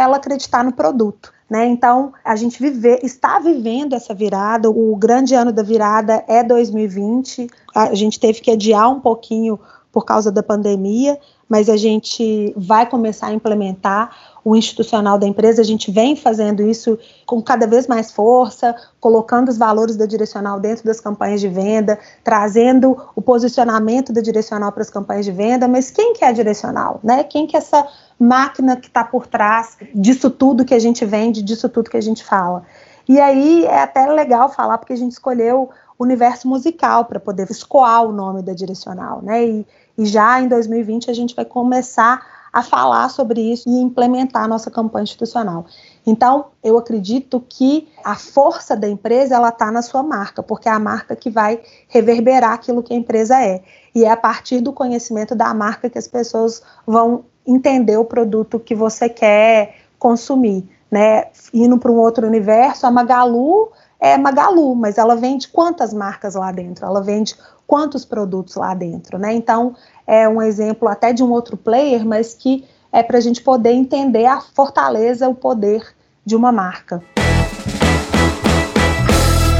ela 0.00 0.16
acreditar 0.16 0.64
no 0.64 0.72
produto. 0.72 1.32
Né? 1.48 1.66
Então, 1.66 2.12
a 2.24 2.34
gente 2.34 2.60
vive, 2.60 2.98
está 3.02 3.38
vivendo 3.38 3.94
essa 3.94 4.14
virada. 4.14 4.68
O 4.68 4.96
grande 4.96 5.34
ano 5.34 5.52
da 5.52 5.62
virada 5.62 6.24
é 6.26 6.42
2020. 6.42 7.48
A 7.74 7.94
gente 7.94 8.18
teve 8.18 8.40
que 8.40 8.50
adiar 8.50 8.90
um 8.90 9.00
pouquinho 9.00 9.58
por 9.92 10.04
causa 10.04 10.32
da 10.32 10.42
pandemia, 10.42 11.18
mas 11.48 11.68
a 11.68 11.76
gente 11.76 12.52
vai 12.56 12.86
começar 12.86 13.28
a 13.28 13.32
implementar 13.32 14.10
o 14.46 14.54
institucional 14.54 15.18
da 15.18 15.26
empresa. 15.26 15.60
A 15.60 15.64
gente 15.64 15.90
vem 15.90 16.14
fazendo 16.14 16.62
isso 16.62 16.96
com 17.26 17.42
cada 17.42 17.66
vez 17.66 17.88
mais 17.88 18.12
força, 18.12 18.76
colocando 19.00 19.48
os 19.48 19.58
valores 19.58 19.96
da 19.96 20.06
direcional 20.06 20.60
dentro 20.60 20.84
das 20.84 21.00
campanhas 21.00 21.40
de 21.40 21.48
venda, 21.48 21.98
trazendo 22.22 22.96
o 23.16 23.20
posicionamento 23.20 24.12
da 24.12 24.20
direcional 24.20 24.70
para 24.70 24.82
as 24.82 24.90
campanhas 24.90 25.24
de 25.24 25.32
venda. 25.32 25.66
Mas 25.66 25.90
quem 25.90 26.14
que 26.14 26.24
é 26.24 26.28
a 26.28 26.32
direcional? 26.32 27.00
Né? 27.02 27.24
Quem 27.24 27.44
que 27.44 27.56
é 27.56 27.58
essa 27.58 27.88
máquina 28.20 28.76
que 28.76 28.86
está 28.86 29.02
por 29.02 29.26
trás 29.26 29.78
disso 29.92 30.30
tudo 30.30 30.64
que 30.64 30.74
a 30.74 30.78
gente 30.78 31.04
vende, 31.04 31.42
disso 31.42 31.68
tudo 31.68 31.90
que 31.90 31.96
a 31.96 32.00
gente 32.00 32.22
fala? 32.22 32.62
E 33.08 33.18
aí 33.18 33.64
é 33.64 33.82
até 33.82 34.06
legal 34.06 34.48
falar 34.48 34.78
porque 34.78 34.92
a 34.92 34.96
gente 34.96 35.10
escolheu 35.10 35.70
universo 35.98 36.46
musical 36.46 37.06
para 37.06 37.18
poder 37.18 37.50
escoar 37.50 38.04
o 38.04 38.12
nome 38.12 38.42
da 38.42 38.52
direcional, 38.52 39.20
né? 39.22 39.44
E, 39.44 39.66
e 39.98 40.06
já 40.06 40.40
em 40.40 40.46
2020 40.46 41.10
a 41.10 41.14
gente 41.14 41.34
vai 41.34 41.44
começar 41.44 42.35
a 42.56 42.62
falar 42.62 43.10
sobre 43.10 43.52
isso 43.52 43.68
e 43.68 43.82
implementar 43.82 44.44
a 44.44 44.48
nossa 44.48 44.70
campanha 44.70 45.02
institucional. 45.02 45.66
Então, 46.06 46.46
eu 46.64 46.78
acredito 46.78 47.44
que 47.46 47.86
a 48.02 48.14
força 48.16 48.74
da 48.74 48.88
empresa 48.88 49.34
ela 49.34 49.50
está 49.50 49.70
na 49.70 49.82
sua 49.82 50.02
marca, 50.02 50.42
porque 50.42 50.66
é 50.66 50.72
a 50.72 50.78
marca 50.78 51.14
que 51.14 51.28
vai 51.28 51.60
reverberar 51.86 52.54
aquilo 52.54 52.82
que 52.82 52.94
a 52.94 52.96
empresa 52.96 53.38
é. 53.44 53.62
E 53.94 54.06
é 54.06 54.10
a 54.10 54.16
partir 54.16 54.62
do 54.62 54.72
conhecimento 54.72 55.34
da 55.34 55.52
marca 55.52 55.90
que 55.90 55.98
as 55.98 56.08
pessoas 56.08 56.62
vão 56.86 57.26
entender 57.46 57.98
o 57.98 58.06
produto 58.06 58.58
que 58.58 58.74
você 58.74 59.06
quer 59.06 59.74
consumir. 59.98 60.66
Né? 60.90 61.24
Indo 61.52 61.76
para 61.76 61.92
um 61.92 61.96
outro 61.96 62.26
universo, 62.26 62.86
a 62.86 62.90
Magalu 62.90 63.70
é 64.06 64.16
Magalu, 64.16 64.74
mas 64.76 64.98
ela 64.98 65.16
vende 65.16 65.48
quantas 65.48 65.92
marcas 65.92 66.36
lá 66.36 66.52
dentro? 66.52 66.86
Ela 66.86 67.02
vende 67.02 67.34
quantos 67.66 68.04
produtos 68.04 68.54
lá 68.54 68.72
dentro, 68.72 69.18
né? 69.18 69.34
Então, 69.34 69.74
é 70.06 70.28
um 70.28 70.40
exemplo 70.40 70.86
até 70.86 71.12
de 71.12 71.22
um 71.22 71.30
outro 71.30 71.56
player, 71.56 72.06
mas 72.06 72.32
que 72.32 72.64
é 72.92 73.02
para 73.02 73.18
a 73.18 73.20
gente 73.20 73.42
poder 73.42 73.72
entender 73.72 74.26
a 74.26 74.40
fortaleza, 74.40 75.28
o 75.28 75.34
poder 75.34 75.82
de 76.24 76.36
uma 76.36 76.52
marca. 76.52 77.02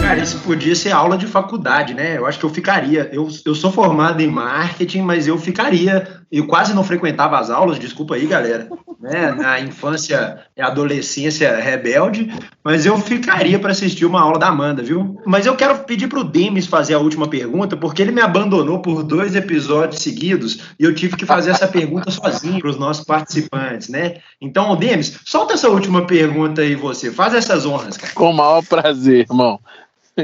Cara, 0.00 0.20
isso 0.20 0.38
podia 0.38 0.76
ser 0.76 0.92
aula 0.92 1.18
de 1.18 1.26
faculdade, 1.26 1.92
né? 1.92 2.16
Eu 2.16 2.26
acho 2.26 2.38
que 2.38 2.44
eu 2.44 2.50
ficaria. 2.50 3.10
Eu, 3.12 3.28
eu 3.44 3.54
sou 3.56 3.72
formado 3.72 4.20
em 4.20 4.28
marketing, 4.28 5.02
mas 5.02 5.26
eu 5.26 5.36
ficaria 5.36 6.20
eu 6.30 6.46
quase 6.46 6.74
não 6.74 6.82
frequentava 6.82 7.38
as 7.38 7.50
aulas, 7.50 7.78
desculpa 7.78 8.14
aí, 8.14 8.26
galera. 8.26 8.68
Né? 9.00 9.30
Na 9.32 9.60
infância 9.60 10.40
e 10.56 10.60
adolescência 10.60 11.60
rebelde, 11.60 12.32
mas 12.64 12.86
eu 12.86 12.98
ficaria 12.98 13.58
para 13.58 13.70
assistir 13.70 14.04
uma 14.04 14.20
aula 14.20 14.38
da 14.38 14.48
Amanda, 14.48 14.82
viu? 14.82 15.20
Mas 15.24 15.46
eu 15.46 15.54
quero 15.54 15.78
pedir 15.84 16.08
para 16.08 16.20
o 16.20 16.24
Demis 16.24 16.66
fazer 16.66 16.94
a 16.94 16.98
última 16.98 17.28
pergunta, 17.28 17.76
porque 17.76 18.02
ele 18.02 18.10
me 18.10 18.20
abandonou 18.20 18.80
por 18.80 19.02
dois 19.02 19.36
episódios 19.36 20.02
seguidos 20.02 20.60
e 20.78 20.84
eu 20.84 20.94
tive 20.94 21.16
que 21.16 21.26
fazer 21.26 21.50
essa 21.50 21.68
pergunta 21.68 22.10
sozinho 22.10 22.58
para 22.58 22.70
os 22.70 22.78
nossos 22.78 23.04
participantes, 23.04 23.88
né? 23.88 24.16
Então, 24.40 24.74
Demis, 24.76 25.20
solta 25.24 25.54
essa 25.54 25.68
última 25.68 26.06
pergunta 26.06 26.62
aí 26.62 26.74
você, 26.74 27.12
faz 27.12 27.34
essas 27.34 27.64
honras, 27.66 27.96
cara. 27.96 28.12
Com 28.14 28.30
o 28.30 28.34
maior 28.34 28.64
prazer, 28.64 29.26
irmão. 29.28 29.60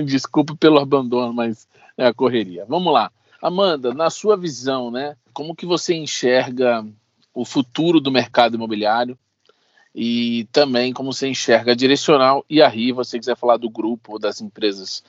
Desculpe 0.04 0.56
pelo 0.56 0.78
abandono, 0.78 1.32
mas 1.32 1.66
é 1.96 2.06
a 2.06 2.14
correria. 2.14 2.64
Vamos 2.68 2.92
lá. 2.92 3.10
Amanda, 3.42 3.92
na 3.92 4.08
sua 4.08 4.36
visão, 4.36 4.88
né, 4.88 5.16
como 5.34 5.56
que 5.56 5.66
você 5.66 5.94
enxerga 5.94 6.86
o 7.34 7.44
futuro 7.44 8.00
do 8.00 8.12
mercado 8.12 8.54
imobiliário 8.54 9.18
e 9.92 10.48
também 10.52 10.92
como 10.92 11.12
você 11.12 11.26
enxerga 11.26 11.72
a 11.72 11.74
Direcional 11.74 12.44
e 12.48 12.62
a 12.62 12.68
Riva, 12.68 13.02
se 13.02 13.18
quiser 13.18 13.36
falar 13.36 13.56
do 13.56 13.68
grupo 13.68 14.12
ou 14.12 14.18
das 14.18 14.40
empresas 14.40 15.02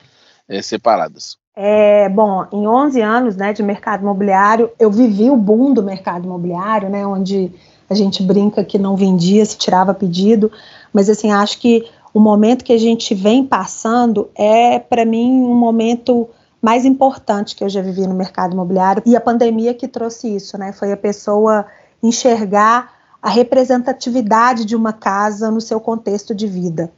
é, 0.48 0.60
separadas. 0.60 1.38
É, 1.56 2.08
bom, 2.08 2.44
em 2.52 2.66
11 2.66 3.00
anos 3.00 3.36
né, 3.36 3.52
de 3.52 3.62
mercado 3.62 4.02
imobiliário, 4.02 4.70
eu 4.80 4.90
vivi 4.90 5.30
o 5.30 5.36
boom 5.36 5.72
do 5.72 5.82
mercado 5.82 6.24
imobiliário, 6.24 6.88
né, 6.88 7.06
onde 7.06 7.52
a 7.88 7.94
gente 7.94 8.20
brinca 8.22 8.64
que 8.64 8.78
não 8.78 8.96
vendia, 8.96 9.44
se 9.44 9.56
tirava 9.56 9.94
pedido, 9.94 10.50
mas 10.92 11.08
assim, 11.08 11.30
acho 11.30 11.60
que 11.60 11.88
o 12.12 12.18
momento 12.18 12.64
que 12.64 12.72
a 12.72 12.78
gente 12.78 13.14
vem 13.14 13.44
passando 13.44 14.28
é, 14.34 14.78
para 14.78 15.04
mim, 15.04 15.30
um 15.30 15.54
momento 15.54 16.28
mais 16.64 16.86
importante 16.86 17.54
que 17.54 17.62
eu 17.62 17.68
já 17.68 17.82
vivi 17.82 18.06
no 18.06 18.14
mercado 18.14 18.54
imobiliário 18.54 19.02
e 19.04 19.14
a 19.14 19.20
pandemia 19.20 19.74
que 19.74 19.86
trouxe 19.86 20.34
isso, 20.34 20.56
né? 20.56 20.72
Foi 20.72 20.90
a 20.90 20.96
pessoa 20.96 21.66
enxergar 22.02 22.90
a 23.20 23.28
representatividade 23.28 24.64
de 24.64 24.74
uma 24.74 24.90
casa 24.90 25.50
no 25.50 25.60
seu 25.60 25.78
contexto 25.78 26.34
de 26.34 26.46
vida. 26.46 26.90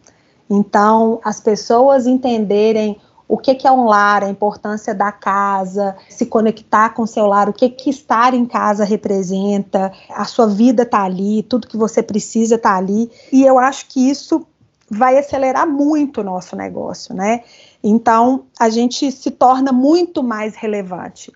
Então, 0.49 1.21
as 1.25 1.41
pessoas 1.41 2.07
entenderem 2.07 3.01
o 3.27 3.37
que, 3.37 3.57
que 3.57 3.67
é 3.67 3.73
um 3.73 3.87
lar, 3.87 4.23
a 4.23 4.29
importância 4.29 4.95
da 4.95 5.11
casa, 5.11 5.97
se 6.09 6.27
conectar 6.27 6.91
com 6.91 7.03
o 7.03 7.07
seu 7.09 7.27
lar, 7.27 7.49
o 7.49 7.53
que, 7.53 7.69
que 7.69 7.91
estar 7.91 8.35
em 8.35 8.47
casa 8.47 8.85
representa, 8.85 9.93
a 10.11 10.25
sua 10.27 10.47
vida 10.47 10.85
está 10.85 11.03
ali, 11.03 11.43
tudo 11.43 11.67
que 11.67 11.77
você 11.77 12.05
precisa 12.05 12.55
está 12.55 12.77
ali. 12.77 13.11
E 13.33 13.45
eu 13.45 13.59
acho 13.59 13.87
que 13.89 14.09
isso 14.09 14.47
vai 14.89 15.19
acelerar 15.19 15.67
muito 15.67 16.21
o 16.21 16.25
nosso 16.25 16.55
negócio, 16.55 17.13
né? 17.13 17.43
Então, 17.83 18.45
a 18.59 18.69
gente 18.69 19.11
se 19.13 19.31
torna 19.31 19.73
muito 19.73 20.23
mais 20.23 20.55
relevante. 20.57 21.33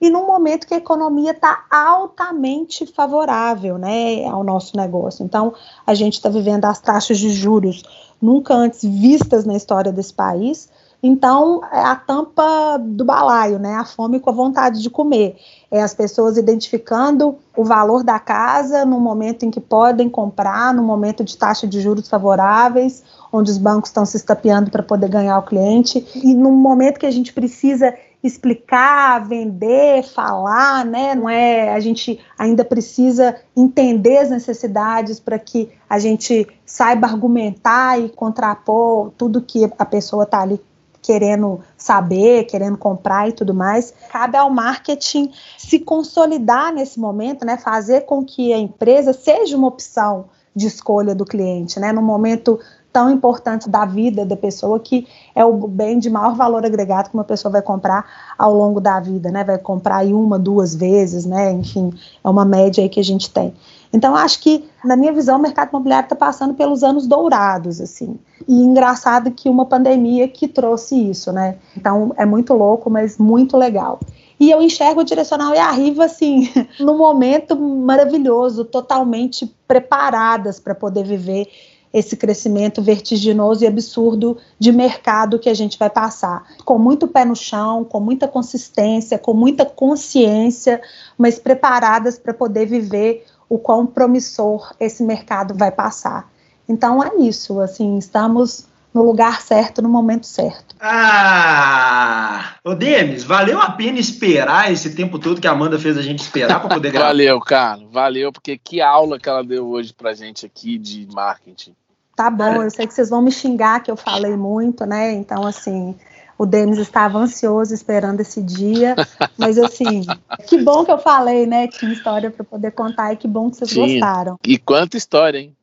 E 0.00 0.10
num 0.10 0.26
momento 0.26 0.66
que 0.66 0.74
a 0.74 0.78
economia 0.78 1.30
está 1.30 1.64
altamente 1.70 2.84
favorável 2.86 3.78
né, 3.78 4.26
ao 4.26 4.42
nosso 4.42 4.76
negócio. 4.76 5.24
Então, 5.24 5.54
a 5.86 5.94
gente 5.94 6.14
está 6.14 6.28
vivendo 6.28 6.64
as 6.64 6.80
taxas 6.80 7.18
de 7.18 7.30
juros 7.30 7.84
nunca 8.20 8.52
antes 8.52 8.82
vistas 8.82 9.44
na 9.44 9.54
história 9.54 9.92
desse 9.92 10.12
país. 10.12 10.68
Então, 11.02 11.60
é 11.72 11.80
a 11.80 11.96
tampa 11.96 12.78
do 12.78 13.04
balaio, 13.04 13.58
né? 13.58 13.74
A 13.74 13.84
fome 13.84 14.20
com 14.20 14.30
a 14.30 14.32
vontade 14.32 14.80
de 14.80 14.88
comer. 14.88 15.36
É 15.68 15.82
as 15.82 15.92
pessoas 15.92 16.36
identificando 16.36 17.36
o 17.56 17.64
valor 17.64 18.04
da 18.04 18.20
casa 18.20 18.84
no 18.84 19.00
momento 19.00 19.44
em 19.44 19.50
que 19.50 19.60
podem 19.60 20.08
comprar, 20.08 20.72
no 20.72 20.82
momento 20.84 21.24
de 21.24 21.36
taxa 21.36 21.66
de 21.66 21.80
juros 21.80 22.08
favoráveis, 22.08 23.02
onde 23.32 23.50
os 23.50 23.58
bancos 23.58 23.90
estão 23.90 24.06
se 24.06 24.16
estapeando 24.16 24.70
para 24.70 24.82
poder 24.82 25.08
ganhar 25.08 25.38
o 25.38 25.42
cliente, 25.42 26.06
e 26.14 26.34
no 26.34 26.52
momento 26.52 27.00
que 27.00 27.06
a 27.06 27.10
gente 27.10 27.32
precisa 27.32 27.92
explicar, 28.22 29.26
vender, 29.26 30.04
falar, 30.04 30.84
né? 30.84 31.16
Não 31.16 31.28
é, 31.28 31.74
a 31.74 31.80
gente 31.80 32.20
ainda 32.38 32.64
precisa 32.64 33.34
entender 33.56 34.18
as 34.18 34.30
necessidades 34.30 35.18
para 35.18 35.38
que 35.40 35.68
a 35.90 35.98
gente 35.98 36.46
saiba 36.64 37.08
argumentar 37.08 38.00
e 38.00 38.08
contrapor 38.08 39.10
tudo 39.18 39.42
que 39.42 39.68
a 39.76 39.84
pessoa 39.84 40.22
está 40.22 40.42
ali 40.42 40.60
querendo 41.02 41.60
saber, 41.76 42.44
querendo 42.44 42.78
comprar 42.78 43.28
e 43.28 43.32
tudo 43.32 43.52
mais. 43.52 43.92
Cabe 44.08 44.36
ao 44.36 44.48
marketing 44.48 45.32
se 45.58 45.80
consolidar 45.80 46.72
nesse 46.72 46.98
momento, 46.98 47.44
né? 47.44 47.58
Fazer 47.58 48.02
com 48.02 48.24
que 48.24 48.52
a 48.52 48.58
empresa 48.58 49.12
seja 49.12 49.56
uma 49.56 49.66
opção 49.66 50.26
de 50.54 50.66
escolha 50.66 51.14
do 51.14 51.24
cliente, 51.24 51.80
né? 51.80 51.92
No 51.92 52.02
momento 52.02 52.60
tão 52.92 53.10
importante 53.10 53.68
da 53.68 53.84
vida 53.84 54.24
da 54.24 54.36
pessoa, 54.36 54.78
que 54.78 55.06
é 55.34 55.44
o 55.44 55.66
bem 55.66 55.98
de 55.98 56.10
maior 56.10 56.34
valor 56.34 56.64
agregado 56.64 57.08
que 57.08 57.14
uma 57.14 57.24
pessoa 57.24 57.50
vai 57.50 57.62
comprar 57.62 58.04
ao 58.36 58.52
longo 58.54 58.80
da 58.80 59.00
vida, 59.00 59.30
né? 59.30 59.42
Vai 59.42 59.58
comprar 59.58 59.96
aí 59.96 60.12
uma, 60.12 60.38
duas 60.38 60.74
vezes, 60.74 61.24
né? 61.24 61.52
Enfim, 61.52 61.92
é 62.22 62.28
uma 62.28 62.44
média 62.44 62.82
aí 62.82 62.88
que 62.88 63.00
a 63.00 63.04
gente 63.04 63.30
tem. 63.30 63.54
Então, 63.92 64.16
acho 64.16 64.40
que, 64.40 64.64
na 64.84 64.96
minha 64.96 65.12
visão, 65.12 65.38
o 65.38 65.42
mercado 65.42 65.68
imobiliário 65.68 66.06
está 66.06 66.16
passando 66.16 66.54
pelos 66.54 66.82
anos 66.82 67.06
dourados, 67.06 67.80
assim. 67.80 68.18
E 68.48 68.54
engraçado 68.54 69.30
que 69.30 69.50
uma 69.50 69.66
pandemia 69.66 70.26
que 70.28 70.48
trouxe 70.48 71.10
isso, 71.10 71.30
né? 71.30 71.56
Então, 71.76 72.12
é 72.16 72.24
muito 72.24 72.54
louco, 72.54 72.88
mas 72.88 73.18
muito 73.18 73.56
legal. 73.56 74.00
E 74.40 74.50
eu 74.50 74.62
enxergo 74.62 75.02
o 75.02 75.04
Direcional 75.04 75.54
e 75.54 75.58
a 75.58 75.70
Riva, 75.70 76.06
assim, 76.06 76.50
num 76.80 76.96
momento 76.96 77.54
maravilhoso, 77.56 78.64
totalmente 78.64 79.46
preparadas 79.68 80.58
para 80.58 80.74
poder 80.74 81.04
viver 81.04 81.46
esse 81.92 82.16
crescimento 82.16 82.80
vertiginoso 82.80 83.64
e 83.64 83.66
absurdo 83.66 84.38
de 84.58 84.72
mercado 84.72 85.38
que 85.38 85.48
a 85.48 85.54
gente 85.54 85.78
vai 85.78 85.90
passar. 85.90 86.44
Com 86.64 86.78
muito 86.78 87.06
pé 87.06 87.24
no 87.24 87.36
chão, 87.36 87.84
com 87.84 88.00
muita 88.00 88.26
consistência, 88.26 89.18
com 89.18 89.34
muita 89.34 89.64
consciência, 89.66 90.80
mas 91.18 91.38
preparadas 91.38 92.18
para 92.18 92.32
poder 92.32 92.66
viver 92.66 93.26
o 93.48 93.58
quão 93.58 93.86
promissor 93.86 94.72
esse 94.80 95.02
mercado 95.02 95.54
vai 95.54 95.70
passar. 95.70 96.30
Então 96.68 97.02
é 97.02 97.16
isso, 97.18 97.60
assim, 97.60 97.98
estamos 97.98 98.66
no 98.94 99.02
lugar 99.02 99.40
certo, 99.40 99.80
no 99.80 99.88
momento 99.88 100.26
certo. 100.26 100.76
Ah! 100.80 102.56
Ô, 102.64 102.74
Demis, 102.74 103.24
valeu 103.24 103.60
a 103.60 103.70
pena 103.70 103.98
esperar 103.98 104.70
esse 104.70 104.94
tempo 104.94 105.18
todo 105.18 105.40
que 105.40 105.46
a 105.46 105.52
Amanda 105.52 105.78
fez 105.78 105.96
a 105.96 106.02
gente 106.02 106.20
esperar 106.20 106.60
para 106.60 106.74
poder 106.74 106.90
gravar? 106.92 107.08
valeu, 107.08 107.40
cara, 107.40 107.80
valeu, 107.90 108.32
porque 108.32 108.58
que 108.58 108.80
aula 108.80 109.18
que 109.18 109.28
ela 109.28 109.42
deu 109.42 109.68
hoje 109.68 109.94
pra 109.94 110.12
gente 110.12 110.44
aqui 110.44 110.78
de 110.78 111.06
marketing. 111.12 111.74
Tá 112.16 112.30
bom, 112.30 112.62
eu 112.62 112.70
sei 112.70 112.86
que 112.86 112.94
vocês 112.94 113.08
vão 113.08 113.22
me 113.22 113.32
xingar 113.32 113.82
que 113.82 113.90
eu 113.90 113.96
falei 113.96 114.36
muito, 114.36 114.84
né? 114.84 115.12
Então, 115.12 115.46
assim, 115.46 115.94
o 116.36 116.44
Denis 116.44 116.78
estava 116.78 117.18
ansioso 117.18 117.72
esperando 117.72 118.20
esse 118.20 118.42
dia, 118.42 118.94
mas 119.38 119.58
assim, 119.58 120.02
que 120.46 120.58
bom 120.58 120.84
que 120.84 120.90
eu 120.90 120.98
falei, 120.98 121.46
né? 121.46 121.68
Tinha 121.68 121.92
história 121.92 122.30
para 122.30 122.44
poder 122.44 122.72
contar 122.72 123.12
e 123.12 123.16
que 123.16 123.28
bom 123.28 123.50
que 123.50 123.56
vocês 123.56 123.70
Sim. 123.70 123.80
gostaram. 123.80 124.38
E 124.44 124.58
quanta 124.58 124.96
história, 124.96 125.38
hein? 125.38 125.56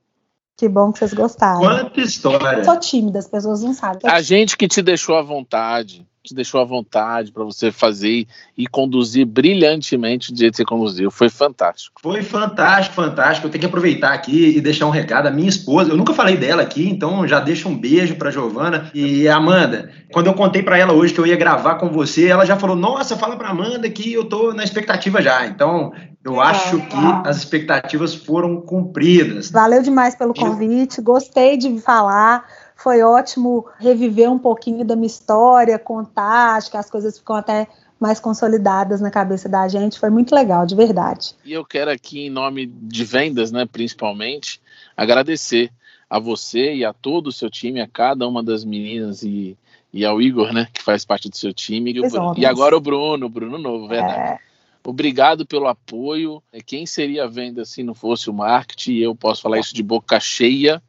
Que 0.57 0.67
bom 0.67 0.91
que 0.91 0.99
vocês 0.99 1.13
gostaram. 1.13 1.59
Quanta 1.59 2.01
história. 2.01 2.57
Eu 2.57 2.65
sou 2.65 2.77
tímida, 2.77 3.19
as 3.19 3.27
pessoas 3.27 3.61
não 3.61 3.73
sabem. 3.73 4.01
A 4.03 4.21
gente 4.21 4.57
que 4.57 4.67
te 4.67 4.81
deixou 4.81 5.15
à 5.15 5.21
vontade 5.21 6.05
te 6.23 6.35
deixou 6.35 6.59
à 6.59 6.65
vontade 6.65 7.31
para 7.31 7.43
você 7.43 7.71
fazer 7.71 8.27
e 8.57 8.67
conduzir 8.67 9.25
brilhantemente 9.25 10.31
do 10.31 10.37
jeito 10.37 10.51
que 10.51 10.57
você 10.57 10.65
conduziu. 10.65 11.09
Foi 11.09 11.29
fantástico. 11.29 12.01
Foi 12.01 12.21
fantástico, 12.21 12.95
fantástico. 12.95 13.47
Eu 13.47 13.51
tenho 13.51 13.61
que 13.61 13.65
aproveitar 13.65 14.13
aqui 14.13 14.57
e 14.57 14.61
deixar 14.61 14.85
um 14.85 14.91
recado 14.91 15.27
à 15.27 15.31
minha 15.31 15.49
esposa. 15.49 15.91
Eu 15.91 15.97
nunca 15.97 16.13
falei 16.13 16.35
dela 16.35 16.61
aqui, 16.61 16.89
então 16.89 17.27
já 17.27 17.39
deixo 17.39 17.69
um 17.69 17.77
beijo 17.77 18.15
para 18.15 18.31
Giovana 18.31 18.91
e 18.93 19.27
Amanda. 19.27 19.91
Quando 20.11 20.27
eu 20.27 20.33
contei 20.33 20.61
para 20.61 20.77
ela 20.77 20.93
hoje 20.93 21.13
que 21.13 21.19
eu 21.19 21.27
ia 21.27 21.37
gravar 21.37 21.75
com 21.75 21.89
você, 21.89 22.27
ela 22.27 22.45
já 22.45 22.57
falou: 22.57 22.75
"Nossa, 22.75 23.15
fala 23.15 23.37
para 23.37 23.49
Amanda 23.49 23.89
que 23.89 24.11
eu 24.11 24.25
tô 24.25 24.53
na 24.53 24.63
expectativa 24.63 25.21
já". 25.21 25.45
Então, 25.45 25.93
eu 26.23 26.41
acho 26.41 26.81
que 26.81 26.97
as 27.25 27.37
expectativas 27.37 28.13
foram 28.13 28.59
cumpridas. 28.59 29.49
Valeu 29.49 29.81
demais 29.81 30.15
pelo 30.15 30.33
convite. 30.33 31.01
Gostei 31.01 31.55
de 31.55 31.79
falar 31.79 32.45
foi 32.81 33.01
ótimo 33.01 33.65
reviver 33.77 34.31
um 34.31 34.39
pouquinho 34.39 34.85
da 34.85 34.95
minha 34.95 35.07
história, 35.07 35.77
contar, 35.77 36.55
acho 36.55 36.71
que 36.71 36.77
as 36.77 36.89
coisas 36.89 37.17
ficam 37.17 37.35
até 37.35 37.67
mais 37.99 38.19
consolidadas 38.19 39.01
na 39.01 39.11
cabeça 39.11 39.49
da 39.49 39.67
gente. 39.67 39.99
Foi 39.99 40.09
muito 40.09 40.33
legal, 40.33 40.65
de 40.65 40.75
verdade. 40.75 41.35
E 41.43 41.51
eu 41.51 41.65
quero 41.65 41.91
aqui, 41.91 42.27
em 42.27 42.29
nome 42.29 42.65
de 42.65 43.03
vendas, 43.03 43.51
né, 43.51 43.65
principalmente, 43.65 44.61
agradecer 44.95 45.71
a 46.09 46.17
você 46.17 46.73
e 46.75 46.85
a 46.85 46.93
todo 46.93 47.27
o 47.27 47.31
seu 47.31 47.49
time, 47.49 47.81
a 47.81 47.87
cada 47.87 48.25
uma 48.25 48.41
das 48.41 48.63
meninas 48.63 49.23
e, 49.23 49.57
e 49.91 50.05
ao 50.05 50.21
Igor, 50.21 50.53
né, 50.53 50.67
que 50.73 50.81
faz 50.81 51.03
parte 51.03 51.29
do 51.29 51.35
seu 51.35 51.53
time. 51.53 51.91
E, 51.91 52.39
e 52.39 52.45
agora 52.45 52.77
o 52.77 52.79
Bruno, 52.79 53.25
o 53.25 53.29
Bruno 53.29 53.57
Novo, 53.57 53.89
verdade. 53.89 54.35
É. 54.35 54.39
Obrigado 54.85 55.45
pelo 55.45 55.67
apoio. 55.67 56.41
Quem 56.65 56.85
seria 56.85 57.25
a 57.25 57.27
venda 57.27 57.65
se 57.65 57.83
não 57.83 57.93
fosse 57.93 58.29
o 58.29 58.33
marketing? 58.33 58.95
Eu 58.95 59.13
posso 59.13 59.41
falar 59.41 59.59
isso 59.59 59.75
de 59.75 59.83
boca 59.83 60.17
cheia. 60.19 60.81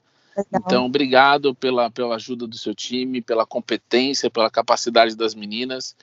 Legal. 0.52 0.62
Então, 0.66 0.86
obrigado 0.86 1.54
pela, 1.54 1.90
pela 1.90 2.16
ajuda 2.16 2.46
do 2.46 2.56
seu 2.56 2.74
time, 2.74 3.22
pela 3.22 3.46
competência, 3.46 4.30
pela 4.30 4.50
capacidade 4.50 5.16
das 5.16 5.34
meninas, 5.34 5.94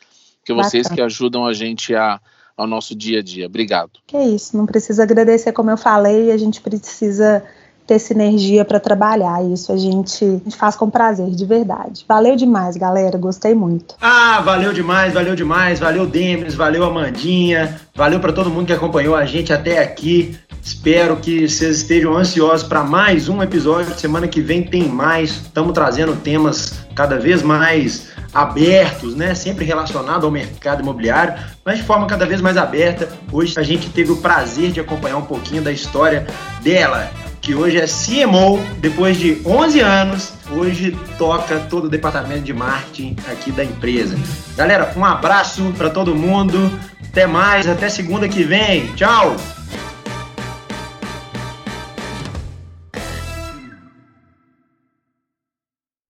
que 0.44 0.54
vocês 0.54 0.84
Bacana. 0.84 0.96
que 0.96 1.02
ajudam 1.02 1.46
a 1.46 1.54
gente 1.54 1.94
a, 1.96 2.20
ao 2.56 2.68
nosso 2.68 2.96
dia 2.96 3.20
a 3.20 3.24
dia. 3.24 3.46
Obrigado. 3.46 4.00
Que 4.06 4.18
é 4.18 4.28
isso, 4.28 4.56
não 4.56 4.66
precisa 4.66 5.04
agradecer, 5.04 5.52
como 5.52 5.70
eu 5.70 5.78
falei, 5.78 6.32
a 6.32 6.38
gente 6.38 6.62
precisa 6.62 7.44
ter 7.88 7.98
sinergia 8.00 8.66
para 8.66 8.80
trabalhar. 8.80 9.42
Isso 9.46 9.72
a 9.72 9.78
gente, 9.78 10.24
a 10.26 10.28
gente 10.28 10.58
faz 10.58 10.76
com 10.76 10.90
prazer, 10.90 11.30
de 11.30 11.46
verdade. 11.46 12.04
Valeu 12.08 12.36
demais, 12.36 12.76
galera. 12.76 13.18
Gostei 13.18 13.56
muito. 13.56 13.96
Ah, 14.02 14.42
valeu 14.42 14.74
demais, 14.74 15.14
valeu 15.14 15.36
demais. 15.36 15.80
Valeu, 15.80 16.06
Demis, 16.06 16.54
valeu, 16.54 16.84
Amandinha. 16.84 17.80
Valeu 17.96 18.20
para 18.20 18.34
todo 18.34 18.50
mundo 18.50 18.68
que 18.68 18.74
acompanhou 18.74 19.16
a 19.16 19.26
gente 19.26 19.54
até 19.54 19.80
aqui. 19.80 20.38
Espero 20.68 21.16
que 21.16 21.48
vocês 21.48 21.78
estejam 21.78 22.18
ansiosos 22.18 22.68
para 22.68 22.84
mais 22.84 23.30
um 23.30 23.42
episódio. 23.42 23.98
Semana 23.98 24.28
que 24.28 24.42
vem 24.42 24.62
tem 24.62 24.84
mais. 24.84 25.30
Estamos 25.30 25.72
trazendo 25.72 26.14
temas 26.18 26.74
cada 26.94 27.18
vez 27.18 27.42
mais 27.42 28.10
abertos, 28.34 29.16
né? 29.16 29.34
Sempre 29.34 29.64
relacionado 29.64 30.26
ao 30.26 30.32
mercado 30.32 30.82
imobiliário, 30.82 31.36
mas 31.64 31.78
de 31.78 31.86
forma 31.86 32.06
cada 32.06 32.26
vez 32.26 32.42
mais 32.42 32.58
aberta. 32.58 33.08
Hoje 33.32 33.58
a 33.58 33.64
gente 33.64 33.90
teve 33.92 34.12
o 34.12 34.18
prazer 34.18 34.74
de 34.74 34.82
acompanhar 34.82 35.16
um 35.16 35.26
pouquinho 35.26 35.62
da 35.62 35.72
história 35.72 36.28
dela, 36.62 37.10
que 37.40 37.56
hoje 37.56 37.78
é 37.78 37.86
CMO, 37.86 38.60
depois 38.80 39.16
de 39.16 39.42
11 39.46 39.80
anos, 39.80 40.34
hoje 40.52 40.98
toca 41.18 41.62
todo 41.70 41.86
o 41.86 41.90
departamento 41.90 42.42
de 42.42 42.52
marketing 42.52 43.16
aqui 43.32 43.54
da 43.54 43.64
empresa. 43.64 44.18
Galera, 44.58 44.92
um 44.98 45.06
abraço 45.06 45.74
para 45.78 45.90
todo 45.90 46.14
mundo. 46.14 46.70
Até 47.10 47.26
mais, 47.26 47.70
até 47.70 47.88
segunda 47.88 48.28
que 48.28 48.44
vem. 48.44 48.88
Tchau. 48.96 49.38